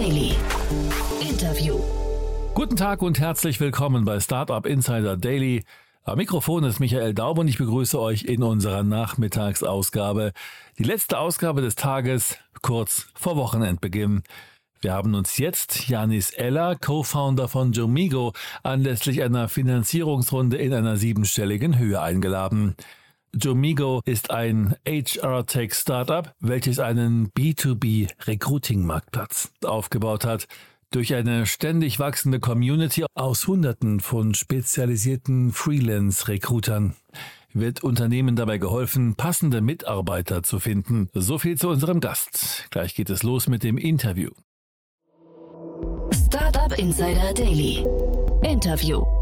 Daily. 0.00 0.32
Interview. 1.20 1.78
Guten 2.54 2.76
Tag 2.76 3.02
und 3.02 3.20
herzlich 3.20 3.60
willkommen 3.60 4.06
bei 4.06 4.18
Startup 4.18 4.64
Insider 4.64 5.18
Daily. 5.18 5.62
Am 6.04 6.16
Mikrofon 6.16 6.64
ist 6.64 6.80
Michael 6.80 7.12
Daub 7.12 7.36
und 7.36 7.48
ich 7.48 7.58
begrüße 7.58 8.00
euch 8.00 8.24
in 8.24 8.42
unserer 8.42 8.82
Nachmittagsausgabe. 8.82 10.32
Die 10.78 10.84
letzte 10.84 11.18
Ausgabe 11.18 11.60
des 11.60 11.74
Tages 11.74 12.38
kurz 12.62 13.08
vor 13.14 13.36
Wochenendbeginn. 13.36 14.22
Wir 14.80 14.94
haben 14.94 15.14
uns 15.14 15.36
jetzt 15.36 15.86
Janis 15.86 16.30
Eller, 16.30 16.76
Co-Founder 16.76 17.48
von 17.48 17.72
Jomigo, 17.72 18.32
anlässlich 18.62 19.22
einer 19.22 19.50
Finanzierungsrunde 19.50 20.56
in 20.56 20.72
einer 20.72 20.96
siebenstelligen 20.96 21.78
Höhe 21.78 22.00
eingeladen. 22.00 22.74
Jomigo 23.34 24.00
ist 24.04 24.30
ein 24.30 24.76
HR-Tech-Startup, 24.86 26.32
welches 26.40 26.78
einen 26.80 27.30
B2B-Recruiting-Marktplatz 27.30 29.50
aufgebaut 29.64 30.24
hat. 30.24 30.46
Durch 30.90 31.14
eine 31.14 31.46
ständig 31.46 31.98
wachsende 32.00 32.40
Community 32.40 33.06
aus 33.14 33.46
Hunderten 33.46 34.00
von 34.00 34.34
spezialisierten 34.34 35.52
Freelance-Recruitern 35.52 36.96
wird 37.52 37.84
Unternehmen 37.84 38.34
dabei 38.34 38.58
geholfen, 38.58 39.14
passende 39.14 39.60
Mitarbeiter 39.60 40.42
zu 40.42 40.58
finden. 40.58 41.08
So 41.14 41.38
viel 41.38 41.56
zu 41.56 41.68
unserem 41.68 42.00
Gast. 42.00 42.66
Gleich 42.70 42.96
geht 42.96 43.10
es 43.10 43.22
los 43.22 43.46
mit 43.46 43.62
dem 43.62 43.78
Interview. 43.78 44.30
Startup 46.12 46.76
Insider 46.76 47.32
Daily. 47.34 47.84
Interview. 48.42 49.19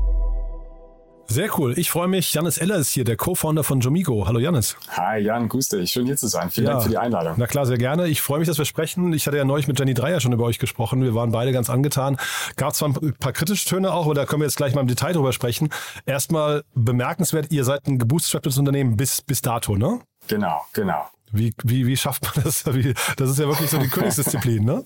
Sehr 1.31 1.51
cool. 1.59 1.79
Ich 1.79 1.91
freue 1.91 2.09
mich. 2.09 2.33
Janis 2.33 2.57
Eller 2.57 2.77
ist 2.77 2.89
hier, 2.89 3.05
der 3.05 3.17
Co-Founder 3.17 3.62
von 3.62 3.81
Jomigo. 3.81 4.27
Hallo 4.27 4.39
Janis. 4.39 4.77
Hi 4.89 5.19
Jan, 5.19 5.51
grüß 5.51 5.69
dich. 5.69 5.91
Schön 5.91 6.07
hier 6.07 6.17
zu 6.17 6.27
sein. 6.27 6.51
Vielen 6.51 6.67
ja. 6.67 6.73
Dank 6.73 6.85
für 6.85 6.89
die 6.89 6.97
Einladung. 6.97 7.35
Na 7.37 7.47
klar, 7.47 7.67
sehr 7.67 7.77
gerne. 7.77 8.09
Ich 8.09 8.23
freue 8.23 8.39
mich, 8.39 8.48
dass 8.48 8.57
wir 8.57 8.65
sprechen. 8.65 9.12
Ich 9.12 9.27
hatte 9.27 9.37
ja 9.37 9.45
neulich 9.45 9.69
mit 9.69 9.79
Jenny 9.79 9.93
Dreier 9.93 10.20
schon 10.20 10.33
über 10.33 10.45
euch 10.45 10.59
gesprochen. 10.59 11.03
Wir 11.03 11.15
waren 11.15 11.31
beide 11.31 11.53
ganz 11.53 11.69
angetan. 11.69 12.17
Gab 12.57 12.75
zwar 12.75 12.89
ein 12.89 13.15
paar 13.20 13.35
kritische 13.35 13.69
Töne 13.69 13.93
auch, 13.93 14.07
aber 14.07 14.15
da 14.15 14.25
können 14.25 14.41
wir 14.41 14.47
jetzt 14.47 14.57
gleich 14.57 14.75
mal 14.75 14.81
im 14.81 14.89
Detail 14.89 15.12
drüber 15.12 15.35
sprechen. 15.35 15.69
Erstmal 16.07 16.65
bemerkenswert, 16.75 17.53
ihr 17.53 17.65
seid 17.65 17.87
ein 17.87 17.98
gebootstrapptes 17.98 18.57
Unternehmen 18.57 18.97
bis, 18.97 19.20
bis 19.20 19.42
dato, 19.42 19.77
ne? 19.77 20.01
Genau, 20.29 20.65
genau. 20.73 21.11
Wie, 21.31 21.53
wie, 21.63 21.87
wie 21.87 21.97
schafft 21.97 22.23
man 22.25 22.45
das? 22.45 22.63
Das 22.63 23.31
ist 23.31 23.39
ja 23.39 23.47
wirklich 23.47 23.69
so 23.69 23.77
die 23.77 23.89
Königsdisziplin, 23.91 24.65
ne? 24.65 24.85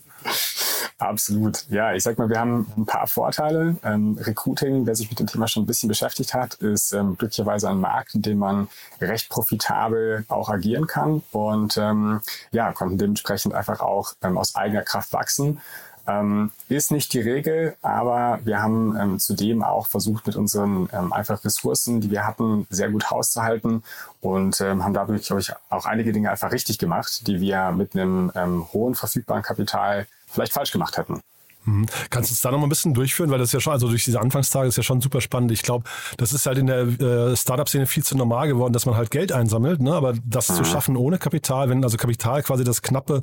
Absolut. 0.98 1.66
Ja, 1.68 1.94
ich 1.94 2.02
sag 2.02 2.18
mal, 2.18 2.28
wir 2.28 2.38
haben 2.38 2.66
ein 2.76 2.86
paar 2.86 3.06
Vorteile. 3.06 3.76
Ähm, 3.82 4.16
Recruiting, 4.20 4.86
wer 4.86 4.94
sich 4.94 5.10
mit 5.10 5.18
dem 5.18 5.26
Thema 5.26 5.48
schon 5.48 5.64
ein 5.64 5.66
bisschen 5.66 5.88
beschäftigt 5.88 6.32
hat, 6.32 6.54
ist 6.54 6.92
ähm, 6.92 7.16
glücklicherweise 7.18 7.68
ein 7.68 7.80
Markt, 7.80 8.14
in 8.14 8.22
dem 8.22 8.38
man 8.38 8.68
recht 9.00 9.28
profitabel 9.28 10.24
auch 10.28 10.48
agieren 10.48 10.86
kann 10.86 11.22
und 11.32 11.76
ähm, 11.76 12.20
ja, 12.52 12.72
konnten 12.72 12.98
dementsprechend 12.98 13.54
einfach 13.54 13.80
auch 13.80 14.14
ähm, 14.22 14.38
aus 14.38 14.54
eigener 14.54 14.82
Kraft 14.82 15.12
wachsen. 15.12 15.60
Ähm, 16.06 16.50
ist 16.68 16.90
nicht 16.90 17.12
die 17.12 17.20
Regel, 17.20 17.76
aber 17.80 18.40
wir 18.42 18.60
haben 18.60 18.96
ähm, 19.00 19.18
zudem 19.20 19.62
auch 19.62 19.86
versucht, 19.86 20.26
mit 20.26 20.34
unseren 20.34 20.88
ähm, 20.92 21.12
einfach 21.12 21.44
Ressourcen, 21.44 22.00
die 22.00 22.10
wir 22.10 22.26
hatten, 22.26 22.66
sehr 22.70 22.90
gut 22.90 23.10
hauszuhalten 23.10 23.84
und 24.20 24.60
ähm, 24.60 24.82
haben 24.84 24.94
dadurch, 24.94 25.26
glaube 25.26 25.40
ich, 25.40 25.52
auch 25.70 25.86
einige 25.86 26.12
Dinge 26.12 26.30
einfach 26.30 26.50
richtig 26.50 26.78
gemacht, 26.78 27.26
die 27.28 27.40
wir 27.40 27.70
mit 27.70 27.94
einem 27.94 28.32
ähm, 28.34 28.66
hohen 28.72 28.96
verfügbaren 28.96 29.42
Kapital 29.44 30.06
vielleicht 30.32 30.52
falsch 30.52 30.72
gemacht 30.72 30.96
hätten. 30.96 31.20
Mhm. 31.64 31.86
Kannst 32.10 32.30
du 32.30 32.34
es 32.34 32.40
da 32.40 32.50
noch 32.50 32.58
mal 32.58 32.66
ein 32.66 32.68
bisschen 32.68 32.94
durchführen, 32.94 33.30
weil 33.30 33.38
das 33.38 33.50
ist 33.50 33.52
ja 33.52 33.60
schon, 33.60 33.72
also 33.72 33.88
durch 33.88 34.04
diese 34.04 34.20
Anfangstage 34.20 34.68
ist 34.68 34.76
ja 34.76 34.82
schon 34.82 35.00
super 35.00 35.20
spannend. 35.20 35.52
Ich 35.52 35.62
glaube, 35.62 35.84
das 36.16 36.32
ist 36.32 36.46
halt 36.46 36.58
in 36.58 36.66
der 36.66 36.80
äh, 36.80 37.36
Startup-Szene 37.36 37.86
viel 37.86 38.02
zu 38.02 38.16
normal 38.16 38.48
geworden, 38.48 38.72
dass 38.72 38.86
man 38.86 38.96
halt 38.96 39.10
Geld 39.10 39.32
einsammelt, 39.32 39.80
ne? 39.80 39.94
aber 39.94 40.14
das 40.24 40.48
mhm. 40.48 40.54
zu 40.54 40.64
schaffen 40.64 40.96
ohne 40.96 41.18
Kapital, 41.18 41.68
wenn 41.68 41.84
also 41.84 41.96
Kapital 41.96 42.42
quasi 42.42 42.64
das 42.64 42.82
knappe, 42.82 43.22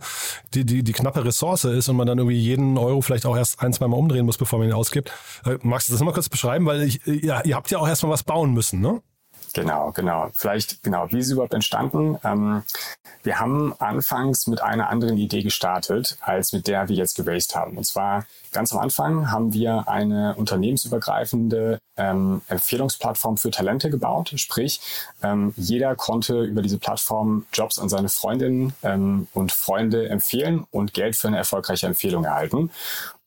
die, 0.53 0.66
die, 0.66 0.84
die 0.84 0.94
knappe 0.94 1.24
Ressource 1.25 1.66
ist 1.66 1.90
und 1.90 1.98
man 1.98 2.08
dann 2.08 2.18
irgendwie 2.18 2.38
jeden 2.38 2.78
Euro 2.78 3.02
vielleicht 3.02 3.25
auch 3.25 3.36
erst 3.36 3.62
ein, 3.62 3.74
zwei 3.74 3.88
Mal 3.88 3.98
umdrehen 3.98 4.25
muss, 4.25 4.38
bevor 4.38 4.59
man 4.59 4.69
ihn 4.69 4.74
ausgibt. 4.74 5.12
Äh, 5.46 5.58
magst 5.62 5.90
du 5.90 5.94
das 5.94 6.00
nochmal 6.00 6.14
kurz 6.14 6.30
beschreiben? 6.30 6.66
Weil 6.66 6.84
ich, 6.84 7.02
ja, 7.06 7.42
ihr 7.44 7.56
habt 7.56 7.72
ja 7.72 7.80
auch 7.80 7.88
erstmal 7.88 8.12
was 8.12 8.24
bauen 8.24 8.53
müssen, 8.53 8.80
ne? 8.80 9.02
Genau, 9.54 9.92
genau. 9.92 10.30
Vielleicht, 10.34 10.84
genau, 10.84 11.08
wie 11.10 11.20
ist 11.20 11.28
es 11.28 11.32
überhaupt 11.34 11.54
entstanden? 11.54 12.18
Ähm, 12.24 12.64
wir 13.24 13.40
haben 13.40 13.74
anfangs 13.80 14.48
mit 14.48 14.62
einer 14.62 14.90
anderen 14.90 15.18
Idee 15.18 15.44
gestartet, 15.44 16.18
als 16.22 16.54
mit 16.54 16.68
der 16.68 16.88
wir 16.88 16.96
jetzt 16.96 17.16
geraced 17.16 17.56
haben. 17.56 17.78
Und 17.78 17.86
zwar 17.86 18.26
ganz 18.52 18.72
am 18.72 18.80
Anfang 18.80 19.32
haben 19.32 19.54
wir 19.54 19.88
eine 19.88 20.36
unternehmensübergreifende 20.36 21.80
ähm, 21.98 22.42
Empfehlungsplattform 22.48 23.38
für 23.38 23.52
Talente 23.52 23.90
gebaut. 23.90 24.34
Sprich, 24.36 24.80
ähm, 25.22 25.54
jeder 25.58 25.96
konnte 25.96 26.44
über 26.44 26.62
diese 26.62 26.78
Plattform 26.78 27.46
Jobs 27.52 27.80
an 27.80 27.90
seine 27.90 28.10
Freundinnen 28.10 28.74
ähm, 28.84 29.28
und 29.34 29.52
Freunde 29.52 30.08
empfehlen 30.10 30.66
und 30.72 30.94
Geld 30.94 31.16
für 31.16 31.28
eine 31.28 31.38
erfolgreiche 31.38 31.88
Empfehlung 31.88 32.24
erhalten 32.24 32.70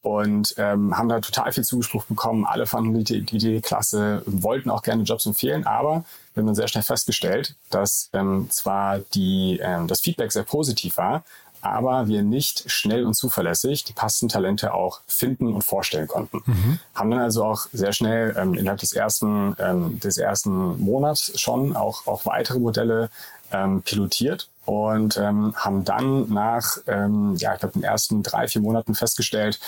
und 0.03 0.55
ähm, 0.59 0.97
haben 0.99 1.09
da 1.09 1.21
total 1.21 1.53
viel 1.53 1.65
Zuspruch 1.65 2.05
bekommen. 2.05 2.45
Alle 2.45 2.67
fanden 2.67 3.05
die, 3.05 3.23
die 3.23 3.37
Idee 3.37 3.61
klasse, 3.61 4.23
wollten 4.27 4.69
auch 4.69 4.83
gerne 4.83 5.05
Jobs 5.05 5.27
empfehlen, 5.27 5.65
aber 5.67 6.05
wir 6.35 6.41
haben 6.41 6.47
dann 6.47 6.55
sehr 6.55 6.69
schnell 6.69 6.83
festgestellt, 6.83 7.55
dass 7.71 8.11
ähm, 8.13 8.49
zwar 8.51 8.99
die, 9.15 9.61
ähm, 9.63 9.87
das 9.87 10.01
Feedback 10.01 10.33
sehr 10.33 10.43
positiv 10.43 10.97
war, 10.97 11.25
aber 11.61 12.09
wir 12.09 12.25
nicht 12.25 12.65
schnell 12.67 13.07
und 13.07 13.15
zuverlässig 13.15 13.85
die 13.85 13.93
passenden 13.93 14.31
Talente 14.31 14.75
auch 14.75 15.01
finden 15.07 15.55
und 15.55 15.63
vorstellen 15.63 16.09
konnten. 16.09 16.43
Mhm. 16.45 16.79
Haben 16.95 17.11
dann 17.13 17.21
also 17.21 17.45
auch 17.45 17.67
sehr 17.73 17.93
schnell 17.93 18.34
ähm, 18.37 18.55
innerhalb 18.55 18.81
des 18.81 18.93
ersten, 18.93 19.55
ähm, 19.61 20.01
des 20.01 20.19
ersten 20.19 20.81
Monats 20.81 21.41
schon 21.41 21.77
auch, 21.77 22.07
auch 22.09 22.27
weitere 22.27 22.59
Modelle 22.59 23.11
ähm, 23.53 23.83
pilotiert 23.83 24.49
und 24.65 25.17
ähm, 25.17 25.55
haben 25.57 25.85
dann 25.85 26.33
nach, 26.33 26.79
ähm, 26.87 27.35
ja, 27.37 27.55
ich 27.55 27.61
glaube, 27.61 27.75
den 27.75 27.85
ersten 27.85 28.23
drei, 28.23 28.49
vier 28.49 28.63
Monaten 28.63 28.95
festgestellt, 28.95 29.61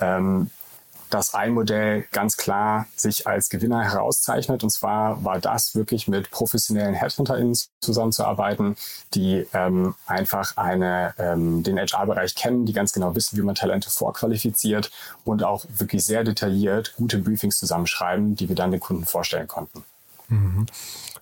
ähm, 0.00 0.50
dass 1.12 1.34
ein 1.34 1.52
Modell 1.52 2.06
ganz 2.10 2.36
klar 2.38 2.86
sich 2.96 3.26
als 3.26 3.50
Gewinner 3.50 3.82
herauszeichnet. 3.82 4.62
Und 4.62 4.70
zwar 4.70 5.22
war 5.24 5.38
das 5.38 5.74
wirklich 5.74 6.08
mit 6.08 6.30
professionellen 6.30 6.94
HeadhunterInnen 6.94 7.56
zusammenzuarbeiten, 7.80 8.76
die 9.12 9.46
ähm, 9.52 9.94
einfach 10.06 10.56
eine, 10.56 11.14
ähm, 11.18 11.62
den 11.62 11.78
HR-Bereich 11.78 12.34
kennen, 12.34 12.64
die 12.64 12.72
ganz 12.72 12.92
genau 12.92 13.14
wissen, 13.14 13.36
wie 13.36 13.42
man 13.42 13.54
Talente 13.54 13.90
vorqualifiziert 13.90 14.90
und 15.24 15.44
auch 15.44 15.66
wirklich 15.76 16.04
sehr 16.04 16.24
detailliert 16.24 16.94
gute 16.96 17.18
Briefings 17.18 17.58
zusammenschreiben, 17.58 18.34
die 18.34 18.48
wir 18.48 18.56
dann 18.56 18.70
den 18.70 18.80
Kunden 18.80 19.04
vorstellen 19.04 19.48
konnten. 19.48 19.84
Mhm. 20.28 20.66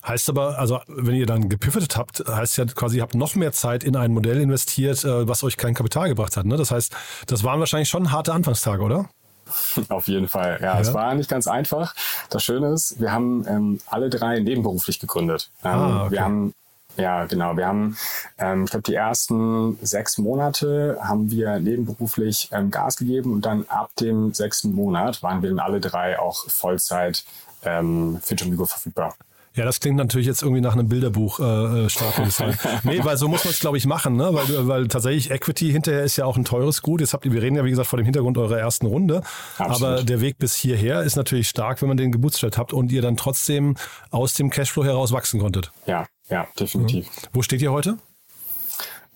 Heißt 0.05 0.29
aber, 0.29 0.57
also 0.57 0.79
wenn 0.87 1.15
ihr 1.15 1.25
dann 1.25 1.49
gepivotet 1.49 1.95
habt, 1.95 2.23
heißt 2.27 2.57
ja 2.57 2.65
quasi, 2.65 2.97
ihr 2.97 3.03
habt 3.03 3.15
noch 3.15 3.35
mehr 3.35 3.51
Zeit 3.51 3.83
in 3.83 3.95
ein 3.95 4.11
Modell 4.11 4.41
investiert, 4.41 5.03
äh, 5.03 5.27
was 5.27 5.43
euch 5.43 5.57
kein 5.57 5.73
Kapital 5.73 6.09
gebracht 6.09 6.37
hat. 6.37 6.45
Ne? 6.45 6.57
Das 6.57 6.71
heißt, 6.71 6.95
das 7.27 7.43
waren 7.43 7.59
wahrscheinlich 7.59 7.89
schon 7.89 8.11
harte 8.11 8.33
Anfangstage, 8.33 8.81
oder? 8.81 9.09
Auf 9.89 10.07
jeden 10.07 10.27
Fall. 10.27 10.59
Ja, 10.61 10.75
ja, 10.75 10.79
es 10.79 10.93
war 10.93 11.13
nicht 11.13 11.29
ganz 11.29 11.47
einfach. 11.47 11.93
Das 12.29 12.43
Schöne 12.43 12.73
ist, 12.73 12.99
wir 12.99 13.11
haben 13.11 13.45
ähm, 13.47 13.79
alle 13.87 14.09
drei 14.09 14.39
nebenberuflich 14.39 14.99
gegründet. 14.99 15.49
Ähm, 15.63 15.71
ah, 15.71 16.05
okay. 16.05 16.11
Wir 16.11 16.23
haben 16.23 16.53
ja, 16.97 17.25
genau. 17.25 17.55
Wir 17.55 17.67
haben, 17.67 17.97
ähm, 18.37 18.65
ich 18.65 18.71
glaube, 18.71 18.83
die 18.83 18.95
ersten 18.95 19.77
sechs 19.81 20.17
Monate 20.17 20.97
haben 21.01 21.31
wir 21.31 21.59
nebenberuflich 21.59 22.49
ähm, 22.51 22.69
Gas 22.69 22.97
gegeben 22.97 23.31
und 23.33 23.45
dann 23.45 23.65
ab 23.69 23.91
dem 23.99 24.33
sechsten 24.33 24.73
Monat 24.73 25.23
waren 25.23 25.41
wir 25.41 25.49
dann 25.49 25.59
alle 25.59 25.79
drei 25.79 26.19
auch 26.19 26.49
Vollzeit 26.49 27.23
ähm, 27.63 28.19
für 28.21 28.35
Jomigo 28.35 28.65
verfügbar. 28.65 29.15
Ja, 29.53 29.65
das 29.65 29.81
klingt 29.81 29.97
natürlich 29.97 30.27
jetzt 30.27 30.43
irgendwie 30.43 30.61
nach 30.61 30.73
einem 30.73 30.87
Bilderbuch 30.87 31.39
äh, 31.41 31.85
äh 31.85 31.89
Startdesign. 31.89 32.57
nee, 32.83 33.03
weil 33.03 33.17
so 33.17 33.27
muss 33.27 33.43
man 33.43 33.53
es, 33.53 33.59
glaube 33.59 33.77
ich, 33.77 33.85
machen, 33.85 34.15
ne? 34.15 34.33
Weil, 34.33 34.67
weil 34.67 34.87
tatsächlich 34.87 35.29
Equity 35.29 35.71
hinterher 35.71 36.03
ist 36.03 36.15
ja 36.15 36.25
auch 36.25 36.37
ein 36.37 36.45
teures 36.45 36.81
Gut. 36.81 37.01
Jetzt 37.01 37.13
habt 37.13 37.25
ihr, 37.25 37.33
wir 37.33 37.41
reden 37.41 37.57
ja, 37.57 37.65
wie 37.65 37.69
gesagt, 37.69 37.89
vor 37.89 37.97
dem 37.97 38.05
Hintergrund 38.05 38.37
eurer 38.37 38.57
ersten 38.57 38.85
Runde. 38.85 39.23
Absolut. 39.57 39.81
Aber 39.81 40.03
der 40.03 40.21
Weg 40.21 40.37
bis 40.37 40.55
hierher 40.55 41.03
ist 41.03 41.17
natürlich 41.17 41.49
stark, 41.49 41.81
wenn 41.81 41.89
man 41.89 41.97
den 41.97 42.13
gebootstrapped 42.13 42.57
habt 42.57 42.71
und 42.71 42.93
ihr 42.93 43.01
dann 43.01 43.17
trotzdem 43.17 43.75
aus 44.09 44.35
dem 44.35 44.49
Cashflow 44.49 44.85
heraus 44.85 45.11
wachsen 45.11 45.41
konntet. 45.41 45.71
Ja, 45.85 46.05
ja, 46.29 46.47
definitiv. 46.57 47.07
Mhm. 47.07 47.27
Wo 47.33 47.41
steht 47.41 47.61
ihr 47.61 47.73
heute? 47.73 47.97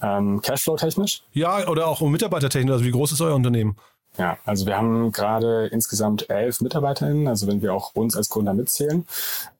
Ähm, 0.01 0.41
Cashflow-technisch? 0.41 1.23
Ja, 1.31 1.65
oder 1.67 1.87
auch 1.87 2.01
mitarbeitertechnisch. 2.01 2.73
Also 2.73 2.83
wie 2.83 2.91
groß 2.91 3.13
ist 3.13 3.21
euer 3.21 3.35
Unternehmen? 3.35 3.77
Ja, 4.17 4.37
also 4.45 4.65
wir 4.65 4.77
haben 4.77 5.11
gerade 5.11 5.67
insgesamt 5.67 6.29
elf 6.29 6.61
MitarbeiterInnen, 6.61 7.27
also 7.27 7.47
wenn 7.47 7.61
wir 7.61 7.73
auch 7.73 7.93
uns 7.95 8.15
als 8.15 8.29
Gründer 8.29 8.53
mitzählen. 8.53 9.05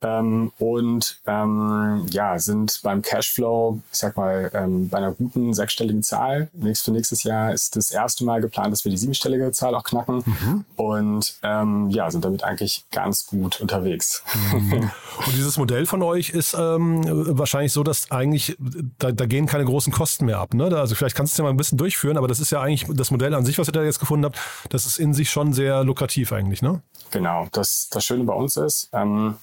Ähm, 0.01 0.51
und 0.59 1.19
ähm, 1.25 2.05
ja, 2.11 2.39
sind 2.39 2.79
beim 2.83 3.01
Cashflow, 3.01 3.79
ich 3.91 3.97
sag 3.97 4.15
mal, 4.15 4.51
ähm, 4.53 4.89
bei 4.89 4.97
einer 4.99 5.11
guten 5.11 5.53
sechsstelligen 5.53 6.03
Zahl. 6.03 6.49
Nächst, 6.53 6.85
für 6.85 6.91
nächstes 6.91 7.23
Jahr 7.23 7.53
ist 7.53 7.75
das 7.75 7.91
erste 7.91 8.23
Mal 8.23 8.41
geplant, 8.41 8.71
dass 8.71 8.85
wir 8.85 8.91
die 8.91 8.97
siebenstellige 8.97 9.51
Zahl 9.51 9.75
auch 9.75 9.83
knacken. 9.83 10.23
Mhm. 10.25 10.65
Und 10.77 11.37
ähm, 11.43 11.89
ja, 11.89 12.09
sind 12.09 12.23
damit 12.23 12.43
eigentlich 12.43 12.85
ganz 12.91 13.25
gut 13.25 13.59
unterwegs. 13.59 14.23
Mhm. 14.53 14.91
Und 15.25 15.35
dieses 15.35 15.57
Modell 15.57 15.85
von 15.85 16.01
euch 16.01 16.29
ist 16.29 16.53
ähm, 16.53 17.03
wahrscheinlich 17.37 17.73
so, 17.73 17.83
dass 17.83 18.11
eigentlich, 18.11 18.55
da, 18.99 19.11
da 19.11 19.25
gehen 19.25 19.47
keine 19.47 19.65
großen 19.65 19.91
Kosten 19.91 20.25
mehr 20.25 20.39
ab. 20.39 20.53
Ne? 20.53 20.65
Also 20.65 20.95
vielleicht 20.95 21.15
kannst 21.15 21.33
du 21.33 21.35
es 21.35 21.37
ja 21.39 21.43
mal 21.43 21.49
ein 21.49 21.57
bisschen 21.57 21.77
durchführen, 21.77 22.17
aber 22.17 22.27
das 22.27 22.39
ist 22.39 22.51
ja 22.51 22.61
eigentlich 22.61 22.85
das 22.95 23.11
Modell 23.11 23.33
an 23.33 23.45
sich, 23.45 23.57
was 23.57 23.67
ihr 23.67 23.73
da 23.73 23.83
jetzt 23.83 23.99
gefunden 23.99 24.25
habt 24.25 24.37
das 24.69 24.85
ist 24.85 24.97
in 24.97 25.13
sich 25.13 25.29
schon 25.29 25.53
sehr 25.53 25.83
lukrativ 25.83 26.31
eigentlich, 26.33 26.61
ne? 26.61 26.81
Genau. 27.11 27.47
Das, 27.51 27.87
das 27.91 28.03
Schöne 28.03 28.23
bei 28.23 28.33
uns 28.33 28.57
ist, 28.57 28.89
ähm, 28.93 29.35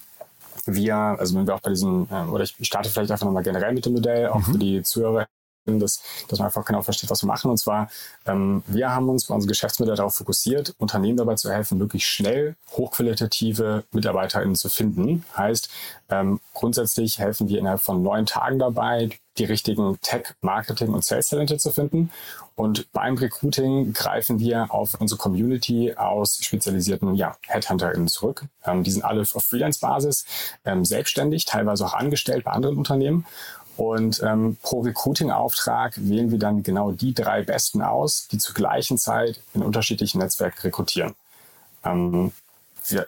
wir, 0.66 0.94
also 0.94 1.36
wenn 1.36 1.46
wir 1.46 1.54
auch 1.54 1.60
bei 1.60 1.70
diesem, 1.70 2.08
äh, 2.10 2.24
oder 2.24 2.44
ich 2.44 2.54
starte 2.60 2.90
vielleicht 2.90 3.10
einfach 3.10 3.26
nochmal 3.26 3.42
generell 3.42 3.72
mit 3.72 3.86
dem 3.86 3.94
Modell, 3.94 4.28
auch 4.28 4.46
mhm. 4.46 4.52
für 4.52 4.58
die 4.58 4.82
Zuhörer 4.82 5.26
dass, 5.66 6.02
dass 6.28 6.38
man 6.38 6.46
einfach 6.46 6.64
genau 6.64 6.82
versteht, 6.82 7.10
was 7.10 7.22
wir 7.22 7.26
machen. 7.26 7.50
Und 7.50 7.58
zwar, 7.58 7.88
ähm, 8.26 8.62
wir 8.66 8.90
haben 8.90 9.08
uns 9.08 9.26
bei 9.26 9.34
unseren 9.34 9.48
Geschäftsmodell 9.48 9.96
darauf 9.96 10.14
fokussiert, 10.14 10.74
Unternehmen 10.78 11.16
dabei 11.16 11.34
zu 11.34 11.50
helfen, 11.50 11.78
möglichst 11.78 12.08
schnell 12.08 12.56
hochqualitative 12.70 13.84
MitarbeiterInnen 13.92 14.56
zu 14.56 14.68
finden. 14.68 15.24
Heißt, 15.36 15.68
ähm, 16.08 16.40
grundsätzlich 16.54 17.18
helfen 17.18 17.48
wir 17.48 17.58
innerhalb 17.58 17.80
von 17.80 18.02
neun 18.02 18.26
Tagen 18.26 18.58
dabei, 18.58 19.10
die 19.38 19.44
richtigen 19.44 19.98
Tech, 20.02 20.34
Marketing 20.42 20.92
und 20.92 21.04
Sales-Talente 21.04 21.56
zu 21.56 21.70
finden. 21.70 22.10
Und 22.54 22.92
beim 22.92 23.16
Recruiting 23.16 23.92
greifen 23.94 24.38
wir 24.38 24.72
auf 24.72 25.00
unsere 25.00 25.18
Community 25.18 25.94
aus 25.94 26.38
spezialisierten 26.42 27.14
ja, 27.14 27.36
HeadhunterInnen 27.46 28.08
zurück. 28.08 28.44
Ähm, 28.64 28.82
die 28.82 28.90
sind 28.90 29.04
alle 29.04 29.22
auf 29.22 29.44
Freelance-Basis, 29.44 30.26
ähm, 30.64 30.84
selbstständig, 30.84 31.46
teilweise 31.46 31.86
auch 31.86 31.94
angestellt 31.94 32.44
bei 32.44 32.50
anderen 32.50 32.76
Unternehmen. 32.76 33.24
Und 33.76 34.22
ähm, 34.22 34.56
pro 34.62 34.80
Recruiting-Auftrag 34.80 35.94
wählen 35.96 36.30
wir 36.30 36.38
dann 36.38 36.62
genau 36.62 36.92
die 36.92 37.14
drei 37.14 37.42
Besten 37.42 37.82
aus, 37.82 38.28
die 38.30 38.38
zur 38.38 38.54
gleichen 38.54 38.98
Zeit 38.98 39.40
in 39.54 39.62
unterschiedlichen 39.62 40.18
Netzwerken 40.18 40.60
rekrutieren. 40.60 41.14
Ähm, 41.84 42.32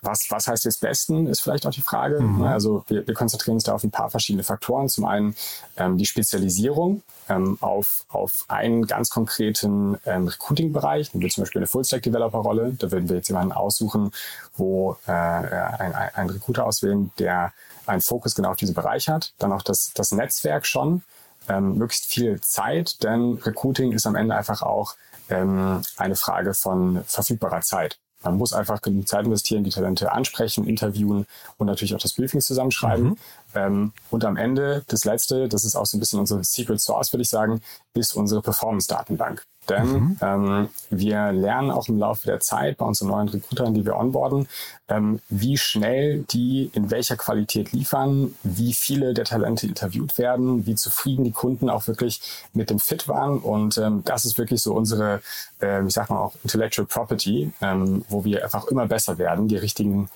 was, 0.02 0.26
was 0.30 0.48
heißt 0.48 0.64
jetzt 0.64 0.80
Besten, 0.80 1.26
ist 1.26 1.40
vielleicht 1.40 1.66
auch 1.66 1.72
die 1.72 1.82
Frage. 1.82 2.20
Mhm. 2.20 2.42
Also 2.42 2.84
wir, 2.88 3.06
wir 3.06 3.14
konzentrieren 3.14 3.54
uns 3.54 3.64
da 3.64 3.74
auf 3.74 3.84
ein 3.84 3.90
paar 3.90 4.10
verschiedene 4.10 4.44
Faktoren. 4.44 4.88
Zum 4.88 5.04
einen 5.04 5.34
ähm, 5.76 5.98
die 5.98 6.06
Spezialisierung 6.06 7.02
ähm, 7.28 7.58
auf, 7.60 8.04
auf 8.08 8.44
einen 8.48 8.86
ganz 8.86 9.10
konkreten 9.10 9.98
ähm, 10.06 10.28
Recruiting-Bereich, 10.28 11.10
wie 11.14 11.28
zum 11.28 11.42
Beispiel 11.42 11.60
eine 11.60 11.66
Full-Stack-Developer-Rolle. 11.66 12.74
Da 12.78 12.90
würden 12.90 13.08
wir 13.08 13.16
jetzt 13.16 13.28
jemanden 13.28 13.52
aussuchen, 13.52 14.10
wo 14.56 14.96
äh, 15.06 15.12
ein, 15.12 15.94
ein 15.94 16.30
Recruiter 16.30 16.66
auswählen, 16.66 17.10
der 17.18 17.52
einen 17.86 18.00
Fokus 18.00 18.34
genau 18.34 18.50
auf 18.50 18.56
diesen 18.56 18.74
Bereich 18.74 19.08
hat. 19.08 19.32
Dann 19.38 19.52
auch 19.52 19.62
das, 19.62 19.92
das 19.94 20.12
Netzwerk 20.12 20.66
schon, 20.66 21.02
ähm, 21.48 21.76
möglichst 21.76 22.06
viel 22.06 22.40
Zeit, 22.40 23.02
denn 23.02 23.34
Recruiting 23.34 23.92
ist 23.92 24.06
am 24.06 24.14
Ende 24.14 24.34
einfach 24.34 24.62
auch 24.62 24.94
ähm, 25.28 25.82
eine 25.96 26.16
Frage 26.16 26.54
von 26.54 27.04
verfügbarer 27.04 27.60
Zeit. 27.60 27.98
Man 28.24 28.36
muss 28.36 28.52
einfach 28.52 28.80
genug 28.82 29.06
Zeit 29.06 29.26
investieren, 29.26 29.64
die 29.64 29.70
Talente 29.70 30.12
ansprechen, 30.12 30.66
interviewen 30.66 31.26
und 31.58 31.66
natürlich 31.66 31.94
auch 31.94 32.00
das 32.00 32.14
Briefing 32.14 32.40
zusammenschreiben. 32.40 33.10
Mhm. 33.10 33.16
Ähm, 33.54 33.92
und 34.10 34.24
am 34.24 34.36
Ende, 34.36 34.82
das 34.88 35.04
Letzte, 35.04 35.48
das 35.48 35.64
ist 35.64 35.76
auch 35.76 35.86
so 35.86 35.96
ein 35.96 36.00
bisschen 36.00 36.18
unsere 36.18 36.42
Secret 36.42 36.80
Source, 36.80 37.12
würde 37.12 37.22
ich 37.22 37.28
sagen, 37.28 37.60
ist 37.94 38.16
unsere 38.16 38.42
Performance-Datenbank. 38.42 39.44
Denn 39.68 39.86
mhm. 39.86 40.16
ähm, 40.20 40.68
wir 40.90 41.32
lernen 41.32 41.70
auch 41.70 41.88
im 41.88 41.98
Laufe 41.98 42.26
der 42.26 42.40
Zeit 42.40 42.76
bei 42.76 42.84
unseren 42.84 43.08
neuen 43.08 43.28
Recruitern, 43.28 43.74
die 43.74 43.84
wir 43.84 43.96
onboarden, 43.96 44.46
ähm, 44.88 45.20
wie 45.28 45.56
schnell 45.56 46.24
die 46.30 46.70
in 46.74 46.90
welcher 46.90 47.16
Qualität 47.16 47.72
liefern, 47.72 48.34
wie 48.42 48.74
viele 48.74 49.14
der 49.14 49.24
Talente 49.24 49.66
interviewt 49.66 50.18
werden, 50.18 50.66
wie 50.66 50.74
zufrieden 50.74 51.24
die 51.24 51.32
Kunden 51.32 51.70
auch 51.70 51.86
wirklich 51.86 52.20
mit 52.52 52.70
dem 52.70 52.78
Fit 52.78 53.08
waren. 53.08 53.38
Und 53.38 53.78
ähm, 53.78 54.02
das 54.04 54.24
ist 54.24 54.38
wirklich 54.38 54.62
so 54.62 54.74
unsere, 54.74 55.20
äh, 55.62 55.84
ich 55.86 55.94
sag 55.94 56.10
mal 56.10 56.18
auch 56.18 56.34
Intellectual 56.42 56.86
Property, 56.86 57.52
ähm, 57.60 58.04
wo 58.08 58.24
wir 58.24 58.44
einfach 58.44 58.66
immer 58.66 58.86
besser 58.86 59.18
werden, 59.18 59.48
die 59.48 59.56
richtigen 59.56 60.08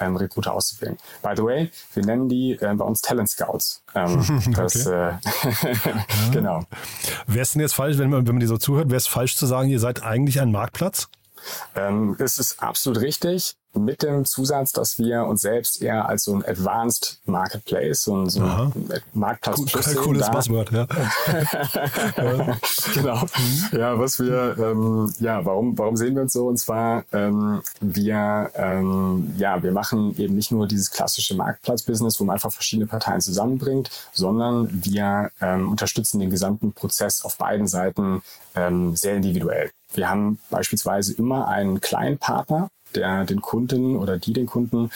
ähm, 0.00 0.16
Recruiter 0.16 0.54
auszuwählen. 0.54 0.96
By 1.22 1.30
the 1.36 1.42
way, 1.42 1.70
wir 1.94 2.04
nennen 2.04 2.28
die 2.28 2.52
äh, 2.52 2.74
bei 2.74 2.84
uns 2.84 3.00
Talent 3.00 3.30
Scouts. 3.30 3.82
Ähm, 3.94 4.24
das, 4.54 4.86
äh, 4.86 5.12
genau. 6.32 6.64
Wäre 7.26 7.42
es 7.42 7.52
denn 7.52 7.60
jetzt 7.60 7.74
falsch, 7.74 7.98
wenn 7.98 8.10
man, 8.10 8.26
wenn 8.26 8.34
man 8.34 8.40
dir 8.40 8.48
so 8.48 8.58
zuhört, 8.58 8.88
wäre 8.88 8.96
es 8.96 9.06
falsch 9.06 9.36
zu 9.36 9.46
sagen, 9.46 9.68
ihr 9.68 9.80
seid 9.80 10.02
eigentlich 10.02 10.40
ein 10.40 10.52
Marktplatz? 10.52 11.08
Ähm, 11.74 12.16
es 12.18 12.38
ist 12.38 12.62
absolut 12.62 13.00
richtig 13.00 13.56
mit 13.74 14.02
dem 14.02 14.24
Zusatz, 14.24 14.72
dass 14.72 14.98
wir 14.98 15.24
uns 15.24 15.42
selbst 15.42 15.82
eher 15.82 16.08
als 16.08 16.24
so 16.24 16.34
ein 16.34 16.44
Advanced 16.44 17.20
Marketplace, 17.26 18.02
so 18.02 18.16
ein, 18.16 18.28
so 18.28 18.42
ein 18.42 18.72
Marktplatz 19.12 19.58
cool, 19.58 19.66
plus 19.66 19.96
cooles 19.96 20.26
da. 20.26 20.32
Buzzword, 20.32 20.72
ja. 20.72 20.86
genau. 22.94 23.22
Mhm. 23.22 23.78
Ja, 23.78 23.98
was 23.98 24.18
wir, 24.18 24.56
ähm, 24.58 25.12
ja, 25.20 25.44
warum, 25.44 25.76
warum 25.78 25.96
sehen 25.96 26.14
wir 26.14 26.22
uns 26.22 26.32
so? 26.32 26.46
Und 26.46 26.58
zwar, 26.58 27.04
ähm, 27.12 27.62
wir, 27.80 28.50
ähm, 28.54 29.34
ja, 29.36 29.62
wir 29.62 29.72
machen 29.72 30.16
eben 30.18 30.34
nicht 30.34 30.50
nur 30.50 30.66
dieses 30.66 30.90
klassische 30.90 31.34
Marktplatz-Business, 31.34 32.18
wo 32.20 32.24
man 32.24 32.34
einfach 32.34 32.52
verschiedene 32.52 32.86
Parteien 32.86 33.20
zusammenbringt, 33.20 33.90
sondern 34.12 34.68
wir 34.84 35.30
ähm, 35.40 35.70
unterstützen 35.70 36.20
den 36.20 36.30
gesamten 36.30 36.72
Prozess 36.72 37.24
auf 37.24 37.36
beiden 37.36 37.66
Seiten 37.66 38.22
ähm, 38.54 38.96
sehr 38.96 39.14
individuell. 39.14 39.70
Wir 39.94 40.08
haben 40.08 40.38
beispielsweise 40.50 41.14
immer 41.14 41.48
einen 41.48 41.80
kleinen 41.80 42.18
Partner, 42.18 42.70
der 42.94 43.24
den 43.24 43.40
Kunden 43.40 43.96
oder 43.96 44.18
die 44.18 44.32
den 44.32 44.46
Kunden 44.46 44.90